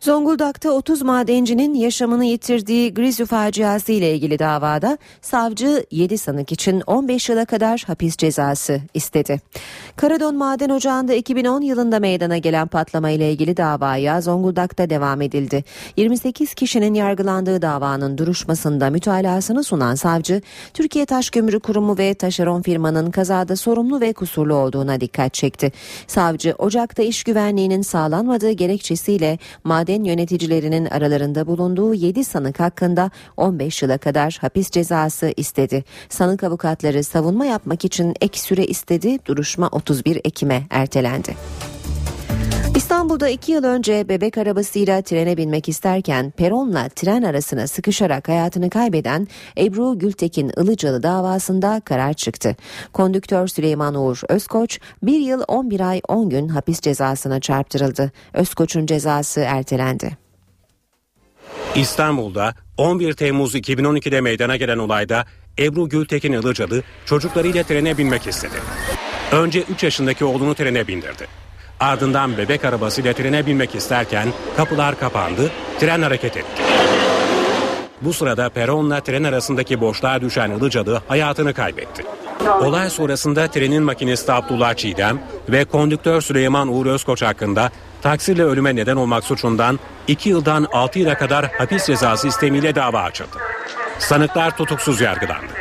[0.00, 7.28] Zonguldak'ta 30 madencinin yaşamını yitirdiği Grizü faciası ile ilgili davada savcı 7 sanık için 15
[7.28, 9.40] yıla kadar hapis cezası istedi.
[9.96, 15.64] Karadon Maden Ocağı'nda 2010 yılında meydana gelen patlama ile ilgili davaya Zonguldak'ta devam edildi.
[15.96, 20.42] 28 kişinin yargılandığı davanın duruşmasında mütalasını sunan savcı,
[20.74, 25.72] Türkiye Taş Kömürü Kurumu ve taşeron firmanın kazada sorumlu ve kusurlu olduğuna dikkat çekti.
[26.06, 33.82] Savcı, Ocak'ta iş güvenliğinin sağlanmadığı gerekçesiyle maden maden yöneticilerinin aralarında bulunduğu 7 sanık hakkında 15
[33.82, 35.84] yıla kadar hapis cezası istedi.
[36.08, 39.18] Sanık avukatları savunma yapmak için ek süre istedi.
[39.26, 41.36] Duruşma 31 Ekim'e ertelendi.
[42.80, 49.28] İstanbul'da iki yıl önce bebek arabasıyla trene binmek isterken peronla tren arasına sıkışarak hayatını kaybeden
[49.58, 52.56] Ebru Gültekin Ilıcalı davasında karar çıktı.
[52.92, 58.12] Kondüktör Süleyman Uğur Özkoç bir yıl 11 ay 10 gün hapis cezasına çarptırıldı.
[58.32, 60.16] Özkoç'un cezası ertelendi.
[61.74, 65.24] İstanbul'da 11 Temmuz 2012'de meydana gelen olayda
[65.58, 68.56] Ebru Gültekin Ilıcalı çocuklarıyla trene binmek istedi.
[69.32, 71.49] Önce 3 yaşındaki oğlunu trene bindirdi.
[71.80, 75.50] Ardından bebek arabasıyla trene binmek isterken kapılar kapandı,
[75.80, 76.62] tren hareket etti.
[78.02, 82.02] Bu sırada peronla tren arasındaki boşluğa düşen Ilıcalı hayatını kaybetti.
[82.60, 87.70] Olay sonrasında trenin makinisti Abdullah Çiğdem ve kondüktör Süleyman Uğur Özkoç hakkında
[88.02, 89.78] taksirle ölüme neden olmak suçundan
[90.08, 93.36] 2 yıldan 6 yıla kadar hapis cezası istemiyle dava açıldı.
[93.98, 95.52] Sanıklar tutuksuz yargılandı.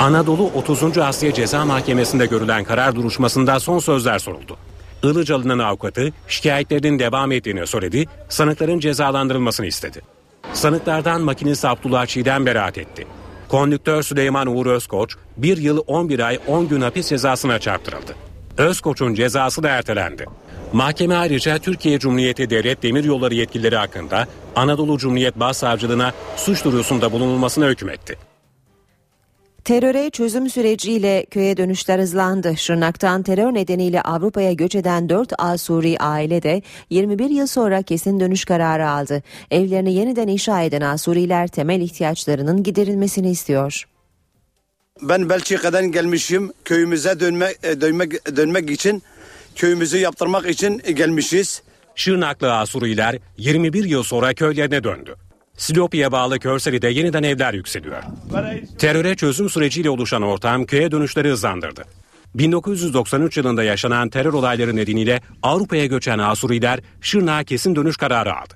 [0.00, 0.98] Anadolu 30.
[0.98, 4.56] Asya Ceza Mahkemesi'nde görülen karar duruşmasında son sözler soruldu.
[5.02, 10.02] Ilıcalı'nın avukatı şikayetlerinin devam ettiğini söyledi, sanıkların cezalandırılmasını istedi.
[10.52, 13.06] Sanıklardan makinist Abdullah Çiğdem beraat etti.
[13.48, 18.14] Kondüktör Süleyman Uğur Özkoç bir yıl 11 ay 10 gün hapis cezasına çarptırıldı.
[18.58, 20.26] Özkoç'un cezası da ertelendi.
[20.72, 24.26] Mahkeme ayrıca Türkiye Cumhuriyeti Devlet Demiryolları yetkilileri hakkında
[24.56, 28.27] Anadolu Cumhuriyet Başsavcılığına suç duyurusunda bulunulmasına hükmetti.
[29.68, 32.56] Teröre çözüm süreciyle köye dönüşler hızlandı.
[32.56, 38.44] Şırnak'tan terör nedeniyle Avrupa'ya göç eden 4 Asuri aile de 21 yıl sonra kesin dönüş
[38.44, 39.22] kararı aldı.
[39.50, 43.84] Evlerini yeniden inşa eden Asuriler temel ihtiyaçlarının giderilmesini istiyor.
[45.02, 46.52] Ben Belçika'dan gelmişim.
[46.64, 49.02] Köyümüze dönmek, e, dönmek, dönmek için,
[49.56, 51.62] köyümüzü yaptırmak için gelmişiz.
[51.94, 55.27] Şırnaklı Asuriler 21 yıl sonra köylerine döndü.
[55.58, 58.02] Silopi'ye bağlı Körseli'de yeniden evler yükseliyor.
[58.78, 61.84] Teröre çözüm süreciyle oluşan ortam köye dönüşleri hızlandırdı.
[62.34, 68.54] 1993 yılında yaşanan terör olayları nedeniyle Avrupa'ya göçen Asuriler Şırnak'a kesin dönüş kararı aldı.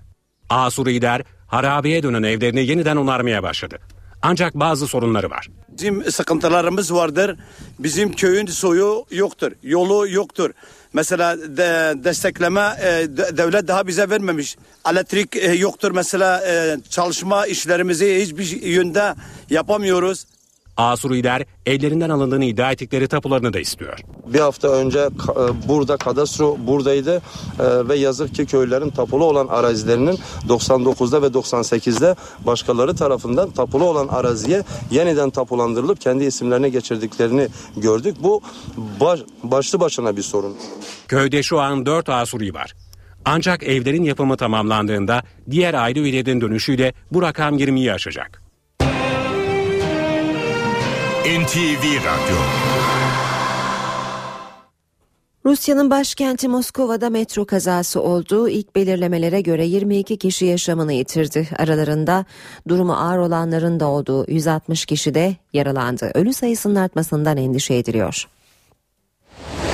[0.51, 3.79] Asuriler harabeye dönen evlerini yeniden onarmaya başladı.
[4.23, 5.49] Ancak bazı sorunları var.
[5.69, 7.37] Bizim sıkıntılarımız vardır.
[7.79, 10.51] Bizim köyün suyu yoktur, yolu yoktur.
[10.93, 12.87] Mesela de, destekleme e,
[13.17, 14.57] de- devlet daha bize vermemiş.
[14.91, 19.15] Elektrik e, yoktur mesela e, çalışma işlerimizi hiçbir yönde
[19.51, 20.27] yapamıyoruz.
[20.77, 23.99] Asuriler ellerinden alındığını iddia ettikleri tapularını da istiyor.
[24.27, 25.09] Bir hafta önce e,
[25.69, 27.23] burada kadastro buradaydı
[27.61, 30.19] e, ve yazık ki köylerin tapulu olan arazilerinin
[30.49, 32.17] 99'da ve 98'de
[32.47, 38.17] başkaları tarafından tapulu olan araziye yeniden tapulandırılıp kendi isimlerine geçirdiklerini gördük.
[38.23, 38.43] Bu
[39.01, 40.57] baş, başlı başına bir sorun.
[41.09, 42.75] Köyde şu an 4 Asuri var.
[43.25, 48.42] Ancak evlerin yapımı tamamlandığında diğer aile üyelerin dönüşüyle bu rakam 20'yi aşacak.
[51.23, 52.37] NTV Radyo
[55.47, 58.49] Rusya'nın başkenti Moskova'da metro kazası oldu.
[58.49, 61.49] İlk belirlemelere göre 22 kişi yaşamını yitirdi.
[61.59, 62.25] Aralarında
[62.69, 66.11] durumu ağır olanların da olduğu 160 kişi de yaralandı.
[66.15, 68.29] Ölü sayısının artmasından endişe ediliyor.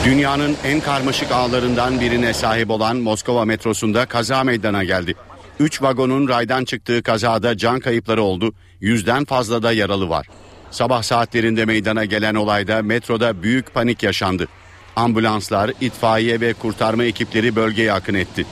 [0.04, 5.14] Dünyanın en karmaşık ağlarından birine sahip olan Moskova metrosunda kaza meydana geldi.
[5.60, 8.54] 3 vagonun raydan çıktığı kazada can kayıpları oldu.
[8.80, 10.26] Yüzden fazla da yaralı var.
[10.70, 14.48] Sabah saatlerinde meydana gelen olayda metroda büyük panik yaşandı.
[14.96, 18.46] Ambulanslar, itfaiye ve kurtarma ekipleri bölgeye akın etti.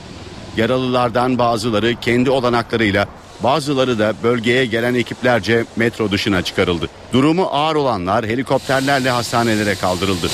[0.57, 3.09] Yaralılardan bazıları kendi olanaklarıyla,
[3.43, 6.89] bazıları da bölgeye gelen ekiplerce metro dışına çıkarıldı.
[7.13, 10.29] Durumu ağır olanlar helikopterlerle hastanelere kaldırıldı.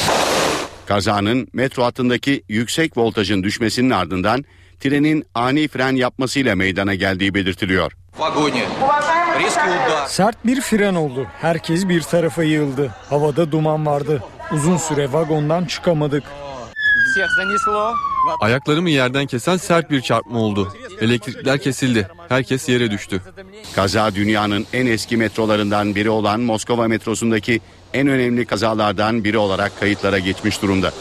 [0.86, 4.44] Kazanın metro hattındaki yüksek voltajın düşmesinin ardından
[4.82, 7.92] trenin ani fren yapmasıyla meydana geldiği belirtiliyor.
[10.06, 11.26] Sert bir fren oldu.
[11.40, 12.94] Herkes bir tarafa yığıldı.
[13.10, 14.22] Havada duman vardı.
[14.52, 16.22] Uzun süre vagondan çıkamadık.
[18.40, 20.72] Ayaklarımı yerden kesen sert bir çarpma oldu.
[21.00, 22.08] Elektrikler kesildi.
[22.28, 23.22] Herkes yere düştü.
[23.74, 27.60] Kaza dünyanın en eski metrolarından biri olan Moskova metrosundaki
[27.94, 30.92] en önemli kazalardan biri olarak kayıtlara geçmiş durumda.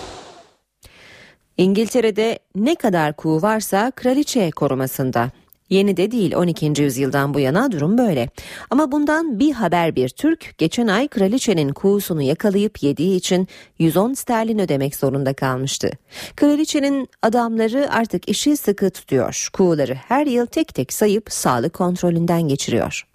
[1.57, 5.31] İngiltere'de ne kadar kuğu varsa kraliçe korumasında.
[5.69, 6.81] Yeni de değil 12.
[6.81, 8.29] yüzyıldan bu yana durum böyle.
[8.69, 13.47] Ama bundan bir haber bir Türk geçen ay kraliçenin kuğusunu yakalayıp yediği için
[13.79, 15.91] 110 sterlin ödemek zorunda kalmıştı.
[16.35, 19.49] Kraliçenin adamları artık işi sıkı tutuyor.
[19.53, 23.10] Kuğuları her yıl tek tek sayıp sağlık kontrolünden geçiriyor.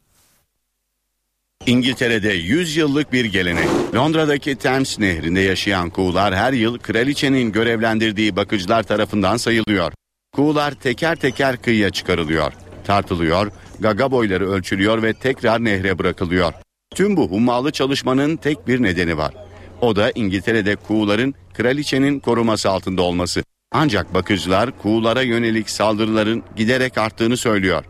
[1.66, 3.68] İngiltere'de 100 yıllık bir gelenek.
[3.94, 9.92] Londra'daki Thames Nehri'nde yaşayan kuğular her yıl kraliçenin görevlendirdiği bakıcılar tarafından sayılıyor.
[10.32, 12.52] Kuğular teker teker kıyıya çıkarılıyor,
[12.84, 16.52] tartılıyor, gaga boyları ölçülüyor ve tekrar nehre bırakılıyor.
[16.94, 19.34] Tüm bu hummalı çalışmanın tek bir nedeni var.
[19.80, 23.42] O da İngiltere'de kuğuların kraliçenin koruması altında olması.
[23.72, 27.84] Ancak bakıcılar kuğulara yönelik saldırıların giderek arttığını söylüyor.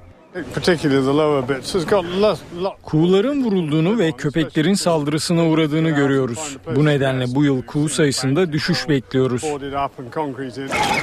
[2.83, 6.57] Kuğuların vurulduğunu ve köpeklerin saldırısına uğradığını görüyoruz.
[6.77, 9.43] Bu nedenle bu yıl kuğu sayısında düşüş bekliyoruz.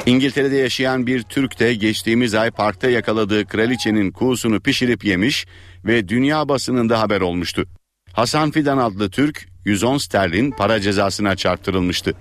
[0.05, 5.45] İngiltere'de yaşayan bir Türk de geçtiğimiz ay parkta yakaladığı kraliçenin kuğusunu pişirip yemiş
[5.86, 7.65] ve dünya basınında haber olmuştu.
[8.13, 12.13] Hasan Fidan adlı Türk 110 sterlin para cezasına çarptırılmıştı.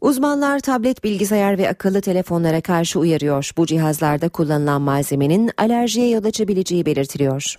[0.00, 3.50] Uzmanlar tablet, bilgisayar ve akıllı telefonlara karşı uyarıyor.
[3.56, 7.56] Bu cihazlarda kullanılan malzemenin alerjiye yol açabileceği belirtiliyor.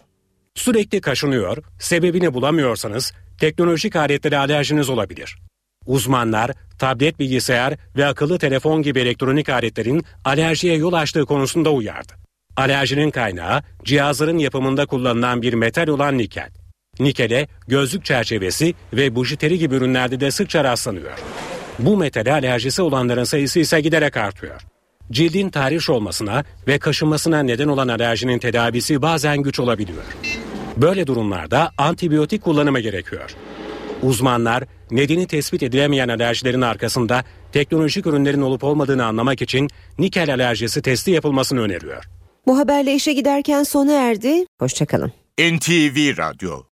[0.56, 5.38] Sürekli kaşınıyor, sebebini bulamıyorsanız teknolojik aletlere alerjiniz olabilir.
[5.86, 12.14] Uzmanlar tablet, bilgisayar ve akıllı telefon gibi elektronik aletlerin alerjiye yol açtığı konusunda uyardı.
[12.58, 16.50] Alerjinin kaynağı cihazların yapımında kullanılan bir metal olan nikel.
[17.00, 21.20] Nikele gözlük çerçevesi ve bujiteri gibi ürünlerde de sıkça rastlanıyor.
[21.80, 24.62] Bu metale alerjisi olanların sayısı ise giderek artıyor.
[25.12, 30.04] Cildin tahriş olmasına ve kaşınmasına neden olan alerjinin tedavisi bazen güç olabiliyor.
[30.78, 33.36] Böyle durumlarda antibiyotik kullanımı gerekiyor.
[34.02, 39.68] Uzmanlar nedeni tespit edilemeyen alerjilerin arkasında teknolojik ürünlerin olup olmadığını anlamak için
[40.00, 42.04] nikel alerjisi testi yapılmasını öneriyor.
[42.48, 44.46] Bu haberle işe giderken sona erdi.
[44.60, 45.12] Hoşçakalın.
[45.40, 46.64] NTV Radyo